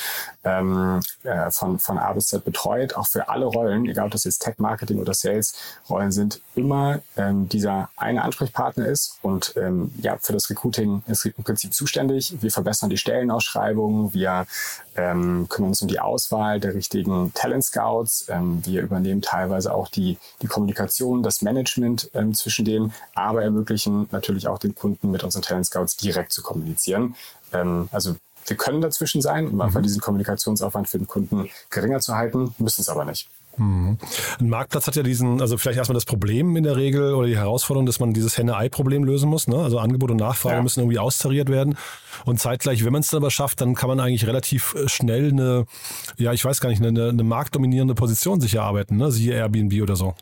ähm, 0.44 1.00
äh, 1.22 1.50
von, 1.50 1.78
von 1.78 1.98
A 1.98 2.12
bis 2.12 2.26
Z 2.26 2.44
betreut, 2.44 2.94
auch 2.94 3.06
für 3.06 3.28
alle 3.28 3.46
Rollen, 3.46 3.86
egal 3.86 4.06
ob 4.06 4.12
das 4.12 4.24
jetzt 4.24 4.40
Tech, 4.40 4.54
Marketing 4.58 4.98
oder 4.98 5.14
Sales 5.14 5.54
Rollen 5.88 6.12
sind, 6.12 6.40
immer 6.54 7.00
ähm, 7.16 7.48
dieser 7.48 7.90
eine 7.96 8.22
Ansprechpartner 8.22 8.86
ist 8.86 9.18
und 9.22 9.54
ähm, 9.56 9.92
ja, 10.00 10.16
für 10.20 10.32
das 10.32 10.50
Recruiting 10.50 11.02
ist 11.06 11.24
im 11.24 11.44
Prinzip 11.44 11.72
zuständig. 11.74 12.34
Wir 12.40 12.50
verbessern 12.50 12.90
die 12.90 12.96
Stellenausschreibungen, 12.96 14.12
wir 14.14 14.46
ähm, 14.96 15.46
kümmern 15.48 15.70
uns 15.70 15.82
um 15.82 15.88
die 15.88 16.00
Auswahl 16.00 16.60
der 16.60 16.74
richtigen 16.74 17.32
Talent 17.34 17.64
Scouts, 17.64 18.26
ähm, 18.28 18.62
wir 18.64 18.82
übernehmen 18.82 19.22
teilweise 19.22 19.72
auch 19.72 19.88
die, 19.88 20.18
die 20.42 20.46
Kommunikation, 20.46 21.22
das 21.22 21.42
Management 21.42 22.10
ähm, 22.14 22.34
zwischen 22.34 22.64
denen, 22.64 22.92
aber 23.14 23.42
ermöglichen 23.42 24.08
natürlich 24.10 24.48
auch 24.48 24.58
den 24.58 24.74
Kunden 24.74 25.10
mit 25.10 25.24
unseren 25.24 25.42
Talent 25.42 25.66
Scouts 25.66 25.96
direkt 25.96 26.32
zu 26.32 26.42
kommunizieren 26.42 27.14
ähm, 27.52 27.88
also 27.92 28.16
wir 28.46 28.56
können 28.56 28.80
dazwischen 28.80 29.22
sein, 29.22 29.48
um 29.48 29.60
einfach 29.60 29.80
mhm. 29.80 29.84
diesen 29.84 30.00
Kommunikationsaufwand 30.00 30.88
für 30.88 30.98
den 30.98 31.06
Kunden 31.06 31.48
geringer 31.70 32.00
zu 32.00 32.14
halten, 32.14 32.54
müssen 32.58 32.80
es 32.80 32.88
aber 32.88 33.04
nicht. 33.04 33.28
Mhm. 33.56 33.98
Ein 34.40 34.48
Marktplatz 34.48 34.86
hat 34.86 34.96
ja 34.96 35.02
diesen, 35.02 35.40
also 35.40 35.58
vielleicht 35.58 35.78
erstmal 35.78 35.94
das 35.94 36.04
Problem 36.04 36.56
in 36.56 36.64
der 36.64 36.76
Regel 36.76 37.14
oder 37.14 37.26
die 37.26 37.36
Herausforderung, 37.36 37.86
dass 37.86 38.00
man 38.00 38.14
dieses 38.14 38.38
Henne-Ei-Problem 38.38 39.04
lösen 39.04 39.28
muss. 39.28 39.46
Ne? 39.46 39.56
Also 39.56 39.78
Angebot 39.78 40.10
und 40.10 40.16
Nachfrage 40.16 40.56
ja. 40.56 40.62
müssen 40.62 40.80
irgendwie 40.80 40.98
austariert 40.98 41.48
werden. 41.50 41.76
Und 42.24 42.40
zeitgleich, 42.40 42.84
wenn 42.84 42.92
man 42.92 43.00
es 43.00 43.10
dann 43.10 43.18
aber 43.18 43.30
schafft, 43.30 43.60
dann 43.60 43.74
kann 43.74 43.88
man 43.88 44.00
eigentlich 44.00 44.26
relativ 44.26 44.74
äh, 44.74 44.88
schnell 44.88 45.30
eine, 45.30 45.66
ja, 46.16 46.32
ich 46.32 46.44
weiß 46.44 46.60
gar 46.60 46.70
nicht, 46.70 46.82
eine, 46.82 47.08
eine 47.08 47.22
marktdominierende 47.22 47.94
Position 47.94 48.40
sich 48.40 48.54
erarbeiten, 48.54 48.96
ne? 48.96 49.10
siehe 49.10 49.34
Airbnb 49.34 49.82
oder 49.82 49.96
so. 49.96 50.14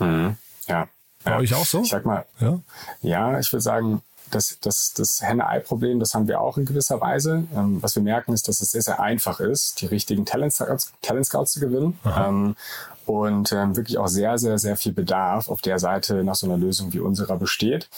Mhm. 0.00 0.36
Ja. 0.66 0.88
Bei 1.24 1.32
ja. 1.32 1.38
euch 1.38 1.54
auch 1.54 1.64
so? 1.64 1.82
Ich 1.82 1.90
sag 1.90 2.04
mal, 2.04 2.24
ja, 2.40 2.60
ja 3.02 3.38
ich 3.38 3.52
würde 3.52 3.62
sagen, 3.62 4.02
das, 4.30 4.58
das, 4.60 4.94
das 4.94 5.22
Henne-Ei-Problem, 5.22 6.00
das 6.00 6.14
haben 6.14 6.28
wir 6.28 6.40
auch 6.40 6.58
in 6.58 6.64
gewisser 6.64 7.00
Weise. 7.00 7.44
Ähm, 7.54 7.82
was 7.82 7.94
wir 7.94 8.02
merken, 8.02 8.32
ist, 8.32 8.48
dass 8.48 8.60
es 8.60 8.72
sehr, 8.72 8.82
sehr 8.82 9.00
einfach 9.00 9.40
ist, 9.40 9.80
die 9.80 9.86
richtigen 9.86 10.24
Talent 10.24 10.52
Scouts, 10.52 10.92
Talent 11.02 11.26
Scouts 11.26 11.52
zu 11.52 11.60
gewinnen. 11.60 11.98
Ähm, 12.04 12.56
und 13.06 13.52
ähm, 13.52 13.74
wirklich 13.74 13.96
auch 13.96 14.08
sehr, 14.08 14.36
sehr, 14.36 14.58
sehr 14.58 14.76
viel 14.76 14.92
Bedarf 14.92 15.48
auf 15.48 15.62
der 15.62 15.78
Seite 15.78 16.24
nach 16.24 16.34
so 16.34 16.46
einer 16.46 16.58
Lösung 16.58 16.92
wie 16.92 17.00
unserer 17.00 17.38
besteht. 17.38 17.88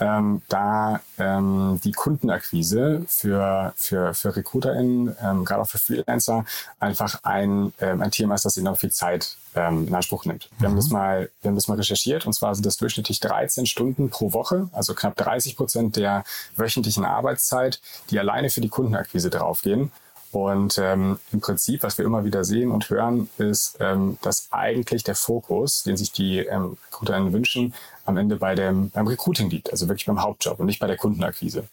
Ähm, 0.00 0.40
da 0.48 1.00
ähm, 1.18 1.78
die 1.84 1.92
Kundenakquise 1.92 3.04
für, 3.06 3.74
für, 3.76 4.14
für 4.14 4.34
RecruiterInnen, 4.34 5.14
ähm, 5.22 5.44
gerade 5.44 5.60
auch 5.60 5.68
für 5.68 5.78
Freelancer, 5.78 6.46
einfach 6.78 7.20
ein, 7.22 7.74
ähm, 7.80 8.00
ein 8.00 8.10
Thema 8.10 8.34
ist, 8.34 8.46
das 8.46 8.56
enorm 8.56 8.76
viel 8.76 8.90
Zeit 8.90 9.36
ähm, 9.54 9.86
in 9.88 9.94
Anspruch 9.94 10.24
nimmt. 10.24 10.48
Wir, 10.58 10.68
mhm. 10.68 10.72
haben 10.72 10.76
das 10.76 10.88
mal, 10.88 11.30
wir 11.42 11.48
haben 11.48 11.54
das 11.54 11.68
mal 11.68 11.76
recherchiert 11.76 12.26
und 12.26 12.32
zwar 12.32 12.54
sind 12.54 12.64
das 12.64 12.78
durchschnittlich 12.78 13.20
13 13.20 13.66
Stunden 13.66 14.08
pro 14.08 14.32
Woche, 14.32 14.70
also 14.72 14.94
knapp 14.94 15.16
30 15.16 15.56
Prozent 15.56 15.96
der 15.96 16.24
wöchentlichen 16.56 17.04
Arbeitszeit, 17.04 17.80
die 18.10 18.18
alleine 18.18 18.48
für 18.48 18.62
die 18.62 18.68
Kundenakquise 18.68 19.28
draufgehen. 19.28 19.92
Und 20.32 20.78
ähm, 20.78 21.18
im 21.32 21.40
Prinzip, 21.40 21.82
was 21.82 21.98
wir 21.98 22.04
immer 22.04 22.24
wieder 22.24 22.44
sehen 22.44 22.70
und 22.70 22.88
hören, 22.88 23.28
ist, 23.38 23.76
ähm, 23.80 24.16
dass 24.22 24.48
eigentlich 24.52 25.02
der 25.02 25.16
Fokus, 25.16 25.82
den 25.82 25.96
sich 25.96 26.12
die 26.12 26.38
ähm, 26.38 26.76
Recruiterinnen 26.86 27.32
wünschen, 27.32 27.74
am 28.04 28.16
Ende 28.16 28.36
bei 28.36 28.54
dem, 28.54 28.90
beim 28.90 29.08
Recruiting 29.08 29.50
liegt, 29.50 29.72
also 29.72 29.88
wirklich 29.88 30.06
beim 30.06 30.22
Hauptjob 30.22 30.60
und 30.60 30.66
nicht 30.66 30.78
bei 30.78 30.86
der 30.86 30.96
Kundenakquise. 30.96 31.64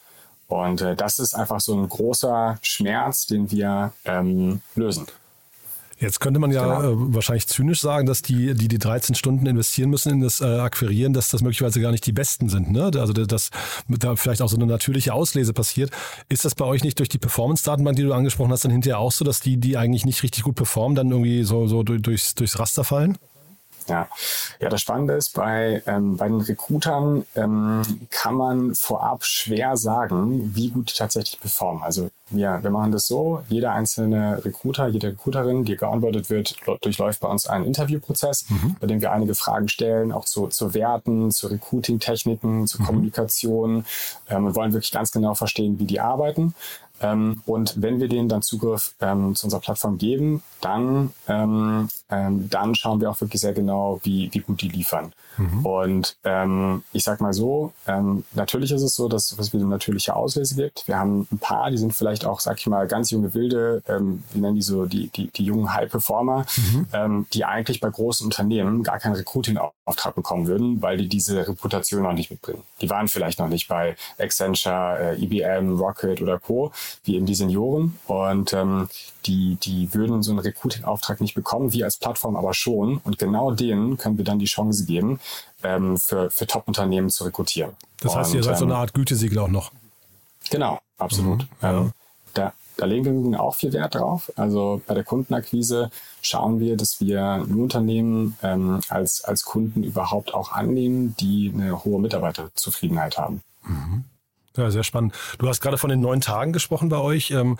Und 0.48 0.82
äh, 0.82 0.96
das 0.96 1.20
ist 1.20 1.36
einfach 1.36 1.60
so 1.60 1.76
ein 1.76 1.88
großer 1.88 2.58
Schmerz, 2.62 3.28
den 3.28 3.52
wir 3.52 3.94
ähm, 4.06 4.62
lösen. 4.76 5.06
Jetzt 6.00 6.20
könnte 6.20 6.40
man 6.40 6.52
ja 6.52 6.80
genau. 6.80 6.92
äh, 6.92 7.16
wahrscheinlich 7.16 7.48
zynisch 7.48 7.82
sagen, 7.82 8.06
dass 8.06 8.22
die, 8.22 8.54
die 8.54 8.68
die 8.68 8.78
13 8.78 9.16
Stunden 9.16 9.46
investieren 9.48 9.90
müssen 9.90 10.12
in 10.12 10.20
das 10.22 10.42
äh, 10.42 10.46
Akquirieren, 10.46 11.14
dass 11.14 11.30
das 11.30 11.42
möglicherweise 11.42 11.82
gar 11.82 11.92
nicht 11.92 12.06
die 12.06 12.12
besten 12.12 12.50
sind. 12.50 12.72
Ne? 12.72 12.92
Also 12.96 13.14
dass 13.14 13.50
da 13.88 14.16
vielleicht 14.16 14.42
auch 14.42 14.50
so 14.50 14.58
eine 14.58 14.68
natürliche 14.68 15.14
Auslese 15.14 15.54
passiert. 15.54 15.92
Ist 16.30 16.46
das 16.46 16.54
bei 16.54 16.66
euch 16.66 16.84
nicht 16.84 17.00
durch 17.00 17.10
die 17.10 17.18
Performance-Datenbank, 17.18 17.96
die 17.96 18.04
du 18.04 18.14
angesprochen 18.14 18.52
hast, 18.52 18.64
dann 18.64 18.72
hinterher 18.72 19.00
auch 19.00 19.12
so, 19.12 19.26
dass 19.26 19.40
die, 19.40 19.58
die 19.58 19.78
eigentlich 19.78 20.06
nicht 20.06 20.22
richtig 20.22 20.44
gut 20.44 20.56
performen, 20.56 20.96
dann 20.96 21.10
irgendwie 21.10 21.44
so, 21.44 21.68
so 21.68 21.82
durchs, 21.84 22.36
durchs 22.36 22.60
Raster 22.60 22.84
fallen? 22.84 23.18
Ja, 23.88 24.08
ja 24.60 24.70
das 24.70 24.82
Spannende 24.82 25.14
ist, 25.14 25.34
bei, 25.34 25.82
ähm, 25.86 26.18
bei 26.18 26.28
den 26.28 26.42
Recruitern 26.42 27.26
ähm, 27.36 27.82
kann 28.10 28.36
man 28.36 28.76
vorab 28.76 29.24
schwer 29.24 29.78
sagen, 29.78 30.56
wie 30.56 30.70
gut 30.70 30.92
die 30.92 30.98
tatsächlich 30.98 31.40
performen. 31.40 31.84
Also 31.84 32.10
wir, 32.30 32.60
wir 32.62 32.70
machen 32.70 32.92
das 32.92 33.08
so, 33.08 33.42
jeder 33.48 33.72
einzelne 33.72 34.44
Recruiter, 34.44 34.88
jede 34.88 35.08
Recruiterin, 35.08 35.64
die 35.64 35.78
geonboardet 35.78 36.30
wird, 36.30 36.58
durchläuft 36.82 37.22
bei 37.22 37.30
uns 37.30 37.48
einen 37.48 37.66
Interviewprozess, 37.66 38.50
mhm. 38.50 38.76
bei 38.80 38.88
dem 38.88 39.00
wir 39.02 39.12
einige 39.12 39.34
Fragen 39.34 39.70
stellen, 39.70 40.12
auch 40.12 40.26
zu, 40.26 40.48
zu 40.48 40.74
Werten, 40.74 41.32
zu 41.32 41.48
Recruiting-Techniken, 41.48 42.68
zur 42.68 42.82
mhm. 42.82 42.86
Kommunikation 42.86 43.86
ähm, 44.30 44.46
und 44.46 44.56
wollen 44.56 44.74
wirklich 44.74 44.92
ganz 44.92 45.12
genau 45.12 45.36
verstehen, 45.36 45.80
wie 45.80 45.86
die 45.86 46.02
arbeiten. 46.02 46.54
Ähm, 47.02 47.42
und 47.46 47.82
wenn 47.82 48.00
wir 48.00 48.08
denen 48.08 48.30
dann 48.30 48.42
Zugriff 48.42 48.94
ähm, 49.02 49.36
zu 49.36 49.46
unserer 49.46 49.62
Plattform 49.62 49.98
geben, 49.98 50.42
dann, 50.62 51.12
ähm, 51.28 51.88
ähm, 52.10 52.50
dann 52.50 52.76
schauen 52.76 53.02
wir 53.02 53.10
auch 53.12 53.22
wirklich 53.22 53.42
sehr 53.42 53.54
genau, 53.54 54.00
wie, 54.04 54.30
wie 54.34 54.40
gut 54.40 54.62
die 54.62 54.70
liefern. 54.70 55.14
Mhm. 55.38 55.66
Und 55.66 56.18
ähm, 56.24 56.84
ich 56.94 57.04
sag 57.04 57.22
mal 57.22 57.34
so, 57.34 57.74
ähm, 57.88 58.24
natürlich 58.34 58.72
ist 58.72 58.82
es 58.82 58.96
so, 58.96 59.08
dass 59.08 59.32
es 59.32 59.54
wieder 59.54 59.66
natürliche 59.66 60.16
Auslese 60.16 60.56
gibt. 60.56 60.88
Wir 60.88 60.98
haben 60.98 61.28
ein 61.32 61.38
paar, 61.38 61.70
die 61.70 61.78
sind 61.78 61.94
vielleicht 61.94 62.26
auch, 62.26 62.40
sag 62.40 62.58
ich 62.60 62.68
mal, 62.68 62.88
ganz 62.88 63.12
junge 63.12 63.34
Wilde, 63.34 63.84
ähm, 63.88 64.24
wir 64.32 64.42
nennen 64.42 64.56
die 64.56 64.62
so 64.62 64.86
die, 64.86 65.10
die, 65.10 65.28
die 65.28 65.44
jungen 65.44 65.74
High-Performer, 65.74 66.46
mhm. 66.58 66.88
ähm, 66.94 67.26
die 67.34 67.46
eigentlich 67.46 67.80
bei 67.80 67.90
großen 67.90 68.26
Unternehmen 68.26 68.84
gar 68.84 69.00
keinen 69.00 69.16
Recruiting-Auftrag 69.16 70.16
bekommen 70.16 70.48
würden, 70.48 70.82
weil 70.82 70.98
die 70.98 71.08
diese 71.08 71.48
Reputation 71.48 72.02
noch 72.02 72.14
nicht 72.14 72.32
mitbringen. 72.32 72.64
Die 72.82 72.90
waren 72.90 73.08
vielleicht 73.08 73.40
noch 73.40 73.50
nicht 73.50 73.68
bei 73.68 73.96
Accenture, 74.18 75.16
äh, 75.18 75.24
IBM, 75.24 75.78
Rocket 75.78 76.22
oder 76.22 76.40
Co., 76.40 76.72
wie 77.04 77.16
eben 77.16 77.26
die 77.26 77.36
Senioren. 77.36 77.98
Und 78.08 78.54
ähm, 78.54 78.90
die, 79.26 79.56
die 79.56 79.94
würden 79.94 80.24
so 80.24 80.32
einen 80.32 80.40
Recruiting-Auftrag 80.40 81.22
nicht 81.22 81.36
bekommen, 81.36 81.74
wir 81.74 81.86
als 81.86 81.98
Plattform 81.98 82.36
aber 82.36 82.54
schon. 82.54 82.98
Und 83.04 83.18
genau 83.18 83.52
denen 83.52 83.98
können 83.98 84.18
wir 84.18 84.26
dann 84.26 84.40
die 84.40 84.46
Chance 84.46 84.86
geben, 84.86 85.20
ähm, 85.64 85.98
für, 85.98 86.30
für 86.30 86.48
Top-Unternehmen 86.48 87.10
zu 87.10 87.24
rekrutieren. 87.24 87.72
Das 88.02 88.16
heißt, 88.16 88.34
ihr 88.34 88.44
seid 88.44 88.54
ähm, 88.54 88.60
so 88.60 88.66
eine 88.66 88.76
Art 88.76 88.94
Gütesiegel 88.94 89.40
auch 89.40 89.48
noch. 89.48 89.72
Genau, 90.50 90.80
absolut. 90.98 91.42
Mhm, 91.42 91.48
ja. 91.62 91.78
ähm, 91.80 91.92
da, 92.34 92.54
da 92.78 92.86
legen 92.86 93.32
wir 93.32 93.42
auch 93.42 93.56
viel 93.56 93.74
Wert 93.74 93.96
drauf. 93.96 94.32
Also 94.36 94.82
bei 94.86 94.94
der 94.94 95.04
Kundenakquise 95.04 95.90
schauen 96.22 96.60
wir, 96.60 96.78
dass 96.78 97.02
wir 97.02 97.44
nur 97.48 97.64
Unternehmen 97.64 98.38
ähm, 98.44 98.82
als, 98.90 99.24
als 99.24 99.44
Kunden 99.44 99.84
überhaupt 99.84 100.34
auch 100.34 100.52
annehmen, 100.52 101.16
die 101.20 101.52
eine 101.54 101.84
hohe 101.84 102.00
Mitarbeiterzufriedenheit 102.00 103.18
haben. 103.18 103.42
Mhm. 103.64 104.04
Ja, 104.58 104.72
sehr 104.72 104.84
spannend. 104.84 105.14
Du 105.38 105.48
hast 105.48 105.62
gerade 105.62 105.78
von 105.78 105.90
den 105.90 106.02
neun 106.02 106.22
Tagen 106.22 106.52
gesprochen 106.52 106.90
bei 106.90 106.98
euch. 106.98 107.32
Ähm, 107.32 107.58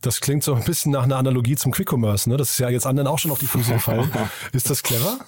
das 0.00 0.20
klingt 0.20 0.44
so 0.44 0.54
ein 0.54 0.64
bisschen 0.64 0.92
nach 0.92 1.04
einer 1.04 1.16
Analogie 1.16 1.56
zum 1.56 1.72
Quick 1.72 1.90
Commerce. 1.90 2.28
Ne? 2.28 2.36
Das 2.36 2.50
ist 2.50 2.58
ja 2.58 2.68
jetzt 2.68 2.86
anderen 2.86 3.08
auch 3.08 3.18
schon 3.18 3.30
auf 3.30 3.38
die 3.38 3.46
Füße 3.46 3.72
gefallen. 3.72 4.10
ist 4.52 4.68
das 4.68 4.82
clever? 4.82 5.18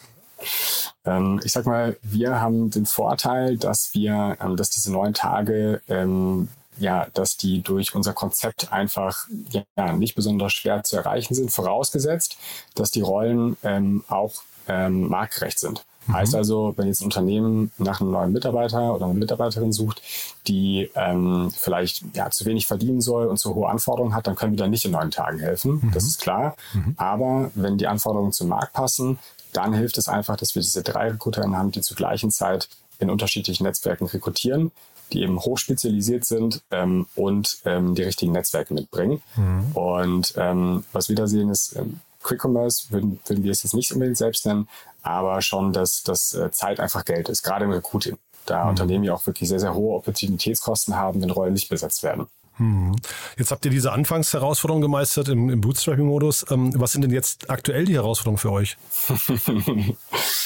Ähm, 1.06 1.40
ich 1.42 1.52
sag 1.52 1.64
mal, 1.64 1.96
wir 2.02 2.40
haben 2.40 2.70
den 2.70 2.84
Vorteil, 2.84 3.56
dass 3.56 3.94
wir, 3.94 4.36
ähm, 4.40 4.56
dass 4.56 4.68
diese 4.68 4.92
neun 4.92 5.14
Tage 5.14 5.80
ähm, 5.88 6.48
ja, 6.78 7.06
dass 7.14 7.36
die 7.36 7.62
durch 7.62 7.94
unser 7.94 8.12
Konzept 8.12 8.72
einfach 8.72 9.26
ja, 9.50 9.92
nicht 9.92 10.14
besonders 10.14 10.52
schwer 10.52 10.82
zu 10.84 10.96
erreichen 10.96 11.34
sind, 11.34 11.50
vorausgesetzt, 11.50 12.36
dass 12.74 12.90
die 12.90 13.00
Rollen 13.00 13.56
ähm, 13.62 14.04
auch 14.08 14.42
ähm, 14.68 15.08
marktgerecht 15.08 15.58
sind. 15.58 15.84
Mhm. 16.06 16.14
Heißt 16.14 16.34
also, 16.34 16.74
wenn 16.76 16.86
jetzt 16.86 17.00
ein 17.00 17.06
Unternehmen 17.06 17.70
nach 17.78 18.00
einem 18.00 18.10
neuen 18.10 18.32
Mitarbeiter 18.32 18.94
oder 18.94 19.06
einer 19.06 19.14
Mitarbeiterin 19.14 19.72
sucht, 19.72 20.02
die 20.46 20.90
ähm, 20.94 21.50
vielleicht 21.56 22.04
ja, 22.14 22.30
zu 22.30 22.44
wenig 22.44 22.66
verdienen 22.66 23.00
soll 23.00 23.26
und 23.26 23.38
zu 23.38 23.54
hohe 23.54 23.68
Anforderungen 23.68 24.14
hat, 24.14 24.26
dann 24.26 24.36
können 24.36 24.52
wir 24.52 24.58
da 24.58 24.68
nicht 24.68 24.84
in 24.84 24.92
neun 24.92 25.10
Tagen 25.10 25.38
helfen. 25.38 25.80
Mhm. 25.82 25.90
Das 25.92 26.04
ist 26.04 26.20
klar. 26.20 26.56
Mhm. 26.72 26.94
Aber 26.96 27.50
wenn 27.54 27.78
die 27.78 27.86
Anforderungen 27.86 28.32
zum 28.32 28.48
Markt 28.48 28.72
passen, 28.72 29.18
dann 29.52 29.72
hilft 29.72 29.98
es 29.98 30.08
einfach, 30.08 30.36
dass 30.36 30.54
wir 30.54 30.62
diese 30.62 30.82
drei 30.82 31.10
Rekruterinnen 31.10 31.56
haben, 31.56 31.70
die 31.70 31.80
zur 31.80 31.96
gleichen 31.96 32.30
Zeit 32.30 32.68
in 32.98 33.10
unterschiedlichen 33.10 33.64
Netzwerken 33.64 34.06
rekrutieren, 34.06 34.72
die 35.12 35.22
eben 35.22 35.38
hochspezialisiert 35.38 36.24
sind 36.24 36.62
ähm, 36.70 37.06
und 37.14 37.58
ähm, 37.64 37.94
die 37.94 38.02
richtigen 38.02 38.32
Netzwerke 38.32 38.74
mitbringen. 38.74 39.22
Mhm. 39.36 39.72
Und 39.74 40.34
ähm, 40.36 40.84
was 40.92 41.08
wir 41.08 41.16
da 41.16 41.26
sehen 41.26 41.50
ist, 41.50 41.76
ähm, 41.76 42.00
Quick 42.26 42.44
Commerce 42.44 42.90
würden, 42.90 43.20
würden 43.26 43.44
wir 43.44 43.52
es 43.52 43.62
jetzt 43.62 43.74
nicht 43.74 43.92
unbedingt 43.92 44.18
selbst 44.18 44.46
nennen, 44.46 44.68
aber 45.02 45.40
schon, 45.42 45.72
dass, 45.72 46.02
dass 46.02 46.34
äh, 46.34 46.50
Zeit 46.50 46.80
einfach 46.80 47.04
Geld 47.04 47.28
ist, 47.28 47.42
gerade 47.42 47.64
im 47.64 47.70
Recruiting. 47.70 48.18
Da 48.46 48.64
mhm. 48.64 48.70
Unternehmen 48.70 49.04
ja 49.04 49.14
auch 49.14 49.26
wirklich 49.26 49.48
sehr, 49.48 49.60
sehr 49.60 49.74
hohe 49.74 49.96
Opportunitätskosten 49.96 50.96
haben, 50.96 51.22
wenn 51.22 51.30
Rollen 51.30 51.52
nicht 51.52 51.68
besetzt 51.68 52.02
werden. 52.02 52.26
Mhm. 52.58 52.96
Jetzt 53.36 53.50
habt 53.50 53.64
ihr 53.64 53.70
diese 53.70 53.92
Anfangsherausforderung 53.92 54.80
gemeistert 54.80 55.28
im, 55.28 55.50
im 55.50 55.60
Bootstrapping-Modus. 55.60 56.46
Ähm, 56.50 56.72
was 56.74 56.92
sind 56.92 57.02
denn 57.02 57.12
jetzt 57.12 57.50
aktuell 57.50 57.84
die 57.84 57.94
Herausforderungen 57.94 58.38
für 58.38 58.52
euch? 58.52 58.76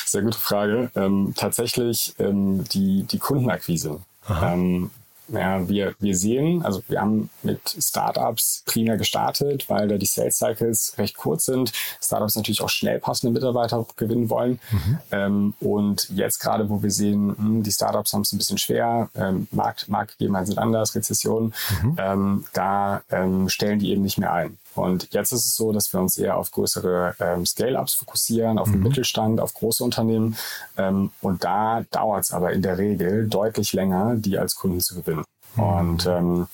Sehr 0.06 0.22
gute 0.22 0.38
Frage. 0.38 0.90
Ähm, 0.96 1.34
tatsächlich 1.36 2.14
ähm, 2.18 2.64
die, 2.64 3.04
die 3.04 3.18
Kundenakquise. 3.18 4.00
Ähm, 4.28 4.90
ja, 5.32 5.68
wir, 5.68 5.94
wir 5.98 6.16
sehen, 6.16 6.62
also 6.64 6.82
wir 6.88 7.00
haben 7.00 7.30
mit 7.42 7.60
Startups 7.78 8.62
primär 8.66 8.96
gestartet, 8.96 9.68
weil 9.68 9.88
da 9.88 9.96
die 9.96 10.06
Sales 10.06 10.36
Cycles 10.36 10.94
recht 10.98 11.16
kurz 11.16 11.44
sind. 11.46 11.72
Startups 12.02 12.36
natürlich 12.36 12.62
auch 12.62 12.68
schnell 12.68 12.98
passende 12.98 13.32
Mitarbeiter 13.32 13.86
gewinnen 13.96 14.30
wollen. 14.30 14.60
Mhm. 14.70 14.98
Ähm, 15.12 15.54
und 15.60 16.08
jetzt 16.10 16.38
gerade, 16.40 16.68
wo 16.68 16.82
wir 16.82 16.90
sehen, 16.90 17.28
mh, 17.28 17.36
hm, 17.36 17.62
die 17.62 17.72
Startups 17.72 18.12
haben 18.12 18.22
es 18.22 18.32
ein 18.32 18.38
bisschen 18.38 18.58
schwer, 18.58 19.08
ähm, 19.14 19.48
Markt, 19.50 19.88
Marktgegebenheiten 19.88 20.46
sind 20.46 20.58
anders, 20.58 20.94
Rezession, 20.94 21.52
mhm. 21.82 21.96
ähm, 21.98 22.44
da 22.52 23.02
ähm, 23.10 23.48
stellen 23.48 23.78
die 23.78 23.90
eben 23.90 24.02
nicht 24.02 24.18
mehr 24.18 24.32
ein. 24.32 24.58
Und 24.74 25.08
jetzt 25.12 25.32
ist 25.32 25.44
es 25.44 25.56
so, 25.56 25.72
dass 25.72 25.92
wir 25.92 26.00
uns 26.00 26.16
eher 26.16 26.36
auf 26.36 26.50
größere 26.52 27.14
ähm, 27.18 27.44
Scale-Ups 27.44 27.94
fokussieren, 27.94 28.58
auf 28.58 28.68
mhm. 28.68 28.72
den 28.72 28.82
Mittelstand, 28.82 29.40
auf 29.40 29.54
große 29.54 29.82
Unternehmen. 29.82 30.36
Ähm, 30.76 31.10
und 31.20 31.44
da 31.44 31.82
dauert 31.90 32.24
es 32.24 32.32
aber 32.32 32.52
in 32.52 32.62
der 32.62 32.78
Regel 32.78 33.28
deutlich 33.28 33.72
länger, 33.72 34.14
die 34.16 34.38
als 34.38 34.54
Kunden 34.54 34.80
zu 34.80 34.94
gewinnen. 34.96 35.24
Mhm. 35.56 35.62
Und 35.62 36.06
ähm, 36.06 36.46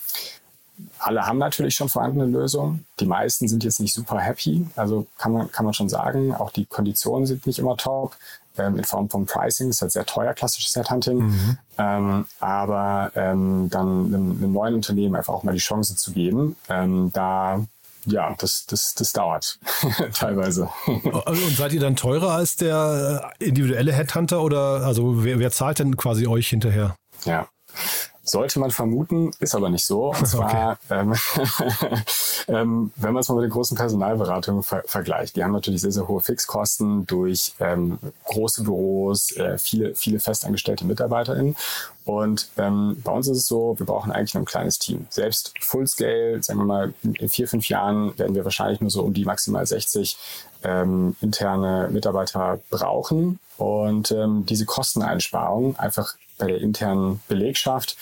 alle 0.98 1.26
haben 1.26 1.38
natürlich 1.38 1.74
schon 1.74 1.88
vorhandene 1.88 2.26
Lösungen. 2.26 2.86
Die 3.00 3.06
meisten 3.06 3.48
sind 3.48 3.64
jetzt 3.64 3.80
nicht 3.80 3.94
super 3.94 4.18
happy. 4.18 4.66
Also 4.76 5.06
kann 5.18 5.32
man, 5.32 5.50
kann 5.50 5.64
man 5.64 5.74
schon 5.74 5.88
sagen, 5.88 6.34
auch 6.34 6.50
die 6.50 6.66
Konditionen 6.66 7.26
sind 7.26 7.46
nicht 7.46 7.58
immer 7.58 7.76
top. 7.76 8.16
Ähm, 8.58 8.78
in 8.78 8.84
Form 8.84 9.10
von 9.10 9.26
Pricing, 9.26 9.68
ist 9.68 9.82
halt 9.82 9.92
sehr 9.92 10.06
teuer, 10.06 10.32
klassisches 10.32 10.74
Headhunting. 10.74 11.18
Mhm. 11.18 11.58
Ähm, 11.76 12.26
aber 12.40 13.12
ähm, 13.14 13.68
dann 13.70 14.06
einem, 14.06 14.30
einem, 14.38 14.52
neuen 14.52 14.74
Unternehmen 14.74 15.14
einfach 15.14 15.34
auch 15.34 15.42
mal 15.42 15.52
die 15.52 15.58
Chance 15.58 15.94
zu 15.96 16.12
geben, 16.12 16.56
ähm, 16.70 17.10
da 17.12 17.62
ja, 18.06 18.34
das, 18.38 18.66
das, 18.66 18.94
das 18.94 19.12
dauert 19.12 19.58
teilweise. 20.14 20.68
Und 20.86 21.56
seid 21.56 21.72
ihr 21.72 21.80
dann 21.80 21.96
teurer 21.96 22.30
als 22.32 22.56
der 22.56 23.32
äh, 23.40 23.44
individuelle 23.44 23.92
Headhunter 23.92 24.42
oder 24.42 24.82
also 24.84 25.24
wer, 25.24 25.38
wer 25.38 25.50
zahlt 25.50 25.78
denn 25.78 25.96
quasi 25.96 26.26
euch 26.26 26.48
hinterher? 26.48 26.96
Ja. 27.24 27.48
Sollte 28.22 28.58
man 28.58 28.72
vermuten, 28.72 29.30
ist 29.38 29.54
aber 29.54 29.70
nicht 29.70 29.86
so. 29.86 30.10
Und 30.10 30.26
zwar, 30.26 30.78
okay. 30.88 31.00
ähm, 31.00 31.14
ähm, 32.48 32.92
wenn 32.96 33.12
man 33.12 33.20
es 33.20 33.28
mal 33.28 33.36
mit 33.36 33.44
den 33.44 33.50
großen 33.50 33.76
Personalberatungen 33.76 34.64
ver 34.64 34.82
vergleicht, 34.84 35.36
die 35.36 35.44
haben 35.44 35.52
natürlich 35.52 35.80
sehr, 35.80 35.92
sehr 35.92 36.08
hohe 36.08 36.20
Fixkosten 36.20 37.06
durch 37.06 37.54
ähm, 37.60 38.00
große 38.24 38.64
Büros, 38.64 39.30
äh, 39.36 39.58
viele, 39.58 39.94
viele 39.94 40.18
festangestellte 40.18 40.84
MitarbeiterInnen. 40.84 41.54
Und 42.06 42.48
ähm, 42.56 43.02
bei 43.02 43.10
uns 43.10 43.26
ist 43.26 43.38
es 43.38 43.46
so, 43.46 43.76
wir 43.78 43.84
brauchen 43.84 44.12
eigentlich 44.12 44.34
nur 44.34 44.42
ein 44.42 44.46
kleines 44.46 44.78
Team. 44.78 45.06
Selbst 45.10 45.52
Fullscale, 45.60 46.40
sagen 46.40 46.60
wir 46.60 46.64
mal, 46.64 46.94
in 47.02 47.28
vier, 47.28 47.48
fünf 47.48 47.68
Jahren 47.68 48.16
werden 48.16 48.36
wir 48.36 48.44
wahrscheinlich 48.44 48.80
nur 48.80 48.90
so 48.90 49.02
um 49.02 49.12
die 49.12 49.24
maximal 49.24 49.66
60 49.66 50.16
ähm, 50.62 51.16
interne 51.20 51.88
Mitarbeiter 51.90 52.60
brauchen. 52.70 53.40
Und 53.58 54.12
ähm, 54.12 54.46
diese 54.46 54.66
Kosteneinsparung 54.66 55.76
einfach 55.80 56.14
bei 56.38 56.46
der 56.46 56.60
internen 56.60 57.20
Belegschaft, 57.26 57.96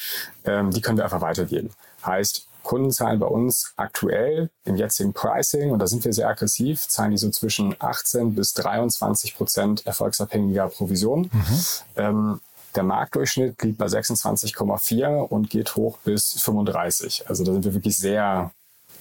ähm, 0.45 0.71
die 0.71 0.83
können 0.83 0.99
wir 0.99 1.05
einfach 1.05 1.23
weitergeben. 1.23 1.71
Heißt, 2.05 2.47
Kunden 2.63 2.91
zahlen 2.91 3.21
bei 3.21 3.27
uns 3.27 3.73
aktuell 3.77 4.51
im 4.65 4.77
jetzigen 4.77 5.15
Pricing, 5.15 5.71
und 5.71 5.79
da 5.79 5.87
sind 5.87 6.05
wir 6.05 6.13
sehr 6.13 6.29
aggressiv, 6.29 6.89
zahlen 6.89 7.13
die 7.13 7.19
so 7.19 7.31
zwischen 7.31 7.75
18 7.79 8.35
bis 8.35 8.53
23 8.55 9.37
Prozent 9.37 9.87
erfolgsabhängiger 9.87 10.69
Provision. 10.69 11.31
Mhm. 11.33 11.61
Ähm, 11.97 12.41
der 12.77 12.83
Marktdurchschnitt 12.83 13.61
liegt 13.63 13.79
bei 13.79 13.87
26,4 13.87 15.07
und 15.07 15.51
geht 15.51 15.77
hoch 15.77 15.99
bis 15.99 16.41
35. 16.43 17.29
Also 17.29 17.45
da 17.45 17.53
sind 17.53 17.65
wir 17.65 17.75
wirklich 17.75 17.97
sehr 17.97 18.51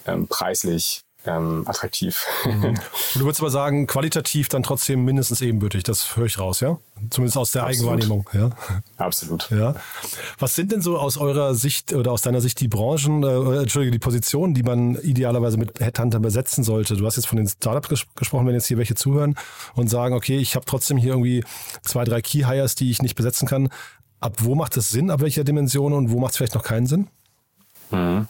ähm, 0.06 0.26
preislich 0.28 1.03
ähm, 1.26 1.64
attraktiv. 1.66 2.26
Mhm. 2.44 2.64
Und 2.64 2.80
du 3.14 3.20
würdest 3.20 3.40
aber 3.40 3.50
sagen, 3.50 3.86
qualitativ 3.86 4.48
dann 4.48 4.62
trotzdem 4.62 5.04
mindestens 5.04 5.40
ebenbürtig. 5.40 5.82
Das 5.82 6.16
höre 6.16 6.26
ich 6.26 6.38
raus, 6.38 6.60
ja? 6.60 6.78
Zumindest 7.10 7.36
aus 7.36 7.52
der 7.52 7.64
Absolut. 7.64 7.92
Eigenwahrnehmung. 7.92 8.30
Ja? 8.32 8.50
Absolut. 8.96 9.50
Ja. 9.50 9.74
Was 10.38 10.54
sind 10.54 10.72
denn 10.72 10.80
so 10.80 10.98
aus 10.98 11.16
eurer 11.16 11.54
Sicht 11.54 11.92
oder 11.92 12.12
aus 12.12 12.22
deiner 12.22 12.40
Sicht 12.40 12.60
die 12.60 12.68
Branchen, 12.68 13.22
äh, 13.22 13.60
Entschuldige, 13.60 13.92
die 13.92 13.98
Positionen, 13.98 14.54
die 14.54 14.62
man 14.62 14.96
idealerweise 14.96 15.56
mit 15.56 15.80
Headhunter 15.80 16.20
besetzen 16.20 16.64
sollte? 16.64 16.96
Du 16.96 17.04
hast 17.06 17.16
jetzt 17.16 17.26
von 17.26 17.36
den 17.36 17.48
Startups 17.48 17.88
ges 17.88 18.04
gesprochen, 18.14 18.46
wenn 18.46 18.54
jetzt 18.54 18.66
hier 18.66 18.78
welche 18.78 18.94
zuhören 18.94 19.36
und 19.74 19.88
sagen, 19.88 20.14
okay, 20.14 20.38
ich 20.38 20.54
habe 20.54 20.66
trotzdem 20.66 20.96
hier 20.96 21.12
irgendwie 21.12 21.44
zwei, 21.82 22.04
drei 22.04 22.22
Key 22.22 22.44
Hires, 22.44 22.74
die 22.74 22.90
ich 22.90 23.02
nicht 23.02 23.14
besetzen 23.14 23.48
kann. 23.48 23.68
Ab 24.20 24.36
wo 24.38 24.54
macht 24.54 24.76
es 24.76 24.90
Sinn, 24.90 25.10
ab 25.10 25.20
welcher 25.20 25.44
Dimension 25.44 25.92
und 25.92 26.10
wo 26.10 26.18
macht 26.18 26.32
es 26.32 26.36
vielleicht 26.38 26.54
noch 26.54 26.62
keinen 26.62 26.86
Sinn? 26.86 27.08
Mhm. 27.90 28.28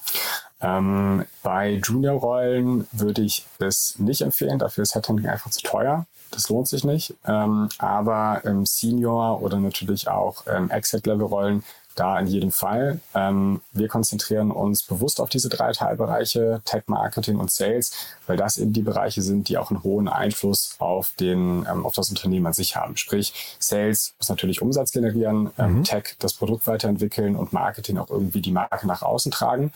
Ähm, 0.65 1.25
bei 1.43 1.81
Junior-Rollen 1.85 2.87
würde 2.93 3.23
ich 3.23 3.45
es 3.59 3.99
nicht 3.99 4.23
empfehlen, 4.23 4.59
dafür 4.59 4.83
ist 4.83 4.95
Headhunting 4.95 5.29
einfach 5.29 5.51
zu 5.51 5.63
teuer. 5.63 6.07
Das 6.31 6.49
lohnt 6.49 6.69
sich 6.69 6.85
nicht. 6.85 7.15
Ähm, 7.27 7.69
aber 7.79 8.41
ähm, 8.45 8.65
Senior 8.67 9.43
oder 9.43 9.59
natürlich 9.59 10.09
auch 10.09 10.45
ähm, 10.49 10.71
Exit-Level-Rollen 10.71 11.63
da 11.95 12.19
in 12.19 12.27
jedem 12.27 12.51
Fall. 12.51 13.01
Ähm, 13.15 13.61
wir 13.73 13.89
konzentrieren 13.89 14.51
uns 14.51 14.83
bewusst 14.83 15.21
auf 15.21 15.29
diese 15.29 15.49
drei 15.49 15.73
Teilbereiche, 15.73 16.63
Tech, 16.65 16.85
Marketing 16.87 17.39
und 17.39 17.51
Sales, 17.51 17.93
weil 18.27 18.37
das 18.37 18.59
eben 18.59 18.73
die 18.73 18.83
Bereiche 18.83 19.23
sind, 19.23 19.49
die 19.49 19.59
auch 19.59 19.71
einen 19.71 19.83
hohen 19.83 20.09
Einfluss 20.09 20.77
auf, 20.79 21.13
den, 21.19 21.67
ähm, 21.71 21.87
auf 21.87 21.95
das 21.95 22.11
Unternehmen 22.11 22.47
an 22.47 22.53
sich 22.53 22.77
haben. 22.77 22.97
Sprich, 22.97 23.57
Sales 23.59 24.15
muss 24.19 24.29
natürlich 24.29 24.63
Umsatz 24.63 24.93
generieren, 24.93 25.51
ähm, 25.59 25.79
mhm. 25.79 25.85
Tech 25.85 26.17
das 26.19 26.35
Produkt 26.35 26.67
weiterentwickeln 26.67 27.37
und 27.37 27.53
Marketing 27.53 27.99
auch 27.99 28.11
irgendwie 28.11 28.41
die 28.41 28.53
Marke 28.53 28.87
nach 28.87 29.03
außen 29.03 29.33
tragen. 29.33 29.73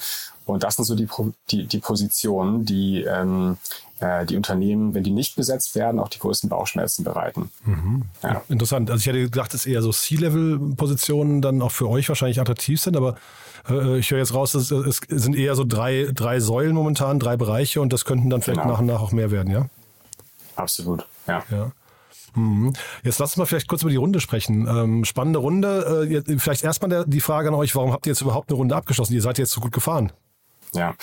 Und 0.47 0.65
das 0.65 0.77
sind 0.77 0.87
so 0.87 0.95
die, 0.95 1.09
die, 1.51 1.67
die 1.67 1.79
Positionen, 1.79 2.65
die 2.65 3.03
ähm, 3.03 3.59
äh, 4.01 4.25
die 4.27 4.37
Unternehmen, 4.37 4.95
wenn 4.95 5.03
die 5.03 5.11
nicht 5.11 5.37
besetzt 5.37 5.75
werden, 5.75 6.01
auch 6.01 6.09
die 6.09 6.19
größten 6.19 6.49
Bauchschmerzen 6.49 7.05
bereiten. 7.05 7.51
Mhm. 7.65 8.03
Ja. 8.23 8.43
Interessant. 8.49 8.91
Also 8.91 9.01
ich 9.01 9.07
hätte 9.07 9.25
gedacht, 9.25 9.53
dass 9.55 9.67
eher 9.67 9.83
so 9.83 9.93
C-Level-Positionen 9.93 11.43
dann 11.43 11.63
auch 11.63 11.73
für 11.73 11.89
euch 11.89 12.09
wahrscheinlich 12.09 12.41
attraktiv 12.41 12.81
sind, 12.81 12.97
aber 12.97 13.17
äh, 13.69 13.99
ich 13.99 14.11
höre 14.11 14.19
jetzt 14.19 14.35
raus, 14.35 14.55
es, 14.55 14.71
es 14.71 15.01
sind 15.09 15.37
eher 15.37 15.55
so 15.55 15.65
drei, 15.65 16.11
drei 16.15 16.41
Säulen 16.41 16.75
momentan, 16.75 17.19
drei 17.19 17.37
Bereiche 17.37 17.81
und 17.81 17.93
das 17.93 18.05
könnten 18.05 18.31
dann 18.31 18.43
vielleicht 18.43 18.61
genau. 18.61 18.73
nach 18.73 18.81
und 18.81 18.87
nach 18.87 19.01
auch 19.01 19.13
mehr 19.13 19.31
werden, 19.31 19.53
ja? 19.53 19.67
Absolut, 20.57 21.07
ja. 21.27 21.43
ja. 21.51 21.73
Mhm. 22.35 22.73
Jetzt 23.03 23.19
lass 23.19 23.31
uns 23.31 23.37
mal 23.37 23.47
vielleicht 23.47 23.69
kurz 23.69 23.83
über 23.83 23.91
die 23.91 23.97
Runde 23.97 24.21
sprechen. 24.21 24.67
Ähm, 24.69 25.05
spannende 25.05 25.39
Runde. 25.39 26.23
Äh, 26.29 26.39
vielleicht 26.39 26.65
erstmal 26.65 27.05
die 27.07 27.21
Frage 27.21 27.49
an 27.49 27.55
euch, 27.55 27.75
warum 27.75 27.93
habt 27.93 28.07
ihr 28.07 28.13
jetzt 28.13 28.21
überhaupt 28.21 28.51
eine 28.51 28.57
Runde 28.57 28.77
abgeschlossen? 28.77 29.15
Ihr 29.15 29.23
seid 29.23 29.39
jetzt 29.39 29.53
so 29.53 29.61
gut 29.61 29.73
gefahren. 29.73 30.13
Ja, 30.75 30.95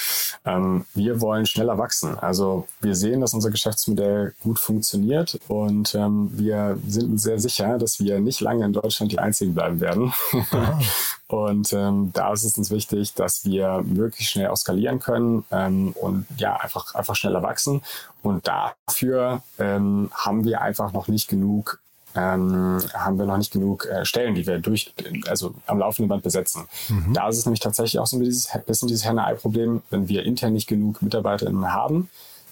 ähm, 0.46 0.86
wir 0.94 1.22
wollen 1.22 1.46
schneller 1.46 1.78
wachsen. 1.78 2.18
Also 2.20 2.68
wir 2.82 2.96
sehen, 2.96 3.22
dass 3.22 3.34
unser 3.34 3.50
Geschäftsmodell 3.50 4.34
gut 4.44 4.60
funktioniert 4.60 5.40
und 5.48 5.96
ähm, 5.96 6.30
wir 6.34 6.78
sind 6.88 7.12
uns 7.12 7.24
sehr 7.24 7.40
sicher, 7.40 7.78
dass 7.78 8.00
wir 8.00 8.20
nicht 8.20 8.42
lange 8.42 8.66
in 8.66 8.74
Deutschland 8.74 9.12
die 9.12 9.20
Einzigen 9.20 9.54
bleiben 9.54 9.80
werden. 9.82 10.14
und 11.28 11.74
ähm, 11.74 12.12
da 12.14 12.34
ist 12.34 12.44
es 12.44 12.58
uns 12.58 12.70
wichtig, 12.70 13.14
dass 13.16 13.46
wir 13.46 13.84
möglichst 13.84 14.34
schnell 14.34 14.48
auch 14.48 14.58
skalieren 14.58 15.00
können 15.00 15.46
ähm, 15.52 15.94
und 15.94 16.26
ja, 16.38 16.58
einfach, 16.58 16.94
einfach 16.94 17.16
schneller 17.16 17.42
wachsen. 17.42 17.82
Und 18.22 18.48
dafür 18.48 19.42
ähm, 19.60 20.12
haben 20.14 20.46
wir 20.46 20.62
einfach 20.62 20.94
noch 20.94 21.08
nicht 21.08 21.28
genug 21.28 21.80
ähm, 22.16 22.82
haben 22.94 23.18
wir 23.18 23.26
noch 23.26 23.38
nicht 23.38 23.52
genug 23.52 23.86
äh, 23.86 24.06
Stellen, 24.06 24.36
die 24.36 24.48
wir 24.48 24.60
durch, 24.60 24.94
also 25.28 25.54
am 25.68 25.80
laufenden 25.80 26.10
Band 26.10 26.24
besetzen. 26.24 26.68
Mhm. 26.90 27.14
Da 27.14 27.28
ist 27.28 27.38
es 27.38 27.46
nämlich 27.46 27.60
tatsächlich 27.60 28.00
auch 28.00 28.08
so 28.08 28.18
ein 28.18 28.20
bisschen 28.22 28.88
dieses, 28.88 29.06
Henne-Ei-Problem, 29.06 29.82
wenn 29.90 30.08
wir 30.08 30.24
intern 30.24 30.54
nicht 30.54 30.68
genug 30.68 31.02
MitarbeiterInnen 31.02 31.74
haben, 31.74 32.10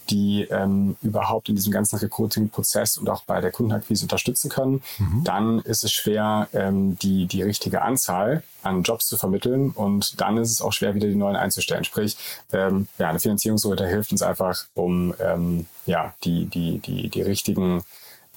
die 0.09 0.45
ähm, 0.51 0.97
überhaupt 1.01 1.47
in 1.47 1.55
diesem 1.55 1.71
ganzen 1.71 1.97
Recruiting-Prozess 1.97 2.97
und 2.97 3.09
auch 3.09 3.23
bei 3.23 3.39
der 3.39 3.51
Kundenakquise 3.51 4.03
unterstützen 4.03 4.49
können, 4.49 4.81
mhm. 4.99 5.23
dann 5.23 5.59
ist 5.59 5.85
es 5.85 5.93
schwer, 5.93 6.49
ähm, 6.53 6.97
die, 6.99 7.25
die 7.25 7.41
richtige 7.41 7.81
Anzahl 7.81 8.43
an 8.63 8.83
Jobs 8.83 9.07
zu 9.07 9.17
vermitteln 9.17 9.71
und 9.71 10.19
dann 10.19 10.37
ist 10.37 10.51
es 10.51 10.61
auch 10.61 10.73
schwer, 10.73 10.93
wieder 10.93 11.07
die 11.07 11.15
neuen 11.15 11.37
einzustellen. 11.37 11.85
Sprich, 11.85 12.17
ähm, 12.51 12.87
ja, 12.97 13.09
eine 13.09 13.19
Finanzierungsrate 13.19 13.87
hilft 13.87 14.11
uns 14.11 14.21
einfach, 14.21 14.65
um 14.73 15.13
ähm, 15.21 15.67
ja, 15.85 16.13
die, 16.25 16.45
die, 16.47 16.79
die, 16.79 17.09
die 17.09 17.21
richtigen 17.21 17.83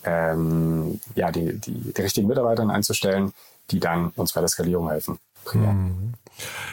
ähm, 0.06 1.00
ja, 1.14 1.30
die, 1.30 1.58
die, 1.58 1.92
die 1.92 2.00
richtigen 2.00 2.28
Mitarbeiter 2.28 2.68
einzustellen, 2.68 3.32
die 3.70 3.80
dann 3.80 4.10
uns 4.16 4.32
bei 4.32 4.40
der 4.40 4.48
Skalierung 4.48 4.88
helfen. 4.88 5.18
Mhm. 5.52 6.14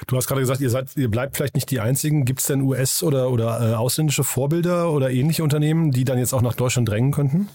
Du 0.07 0.17
hast 0.17 0.27
gerade 0.27 0.41
gesagt, 0.41 0.61
ihr 0.61 0.69
seid, 0.69 0.95
ihr 0.95 1.09
bleibt 1.09 1.37
vielleicht 1.37 1.55
nicht 1.55 1.71
die 1.71 1.79
einzigen. 1.79 2.25
Gibt 2.25 2.41
es 2.41 2.47
denn 2.47 2.61
US- 2.61 3.03
oder, 3.03 3.29
oder 3.29 3.71
äh, 3.71 3.75
ausländische 3.75 4.23
Vorbilder 4.23 4.91
oder 4.91 5.09
ähnliche 5.09 5.43
Unternehmen, 5.43 5.91
die 5.91 6.03
dann 6.03 6.17
jetzt 6.17 6.33
auch 6.33 6.41
nach 6.41 6.55
Deutschland 6.55 6.89
drängen 6.89 7.11
könnten? 7.11 7.49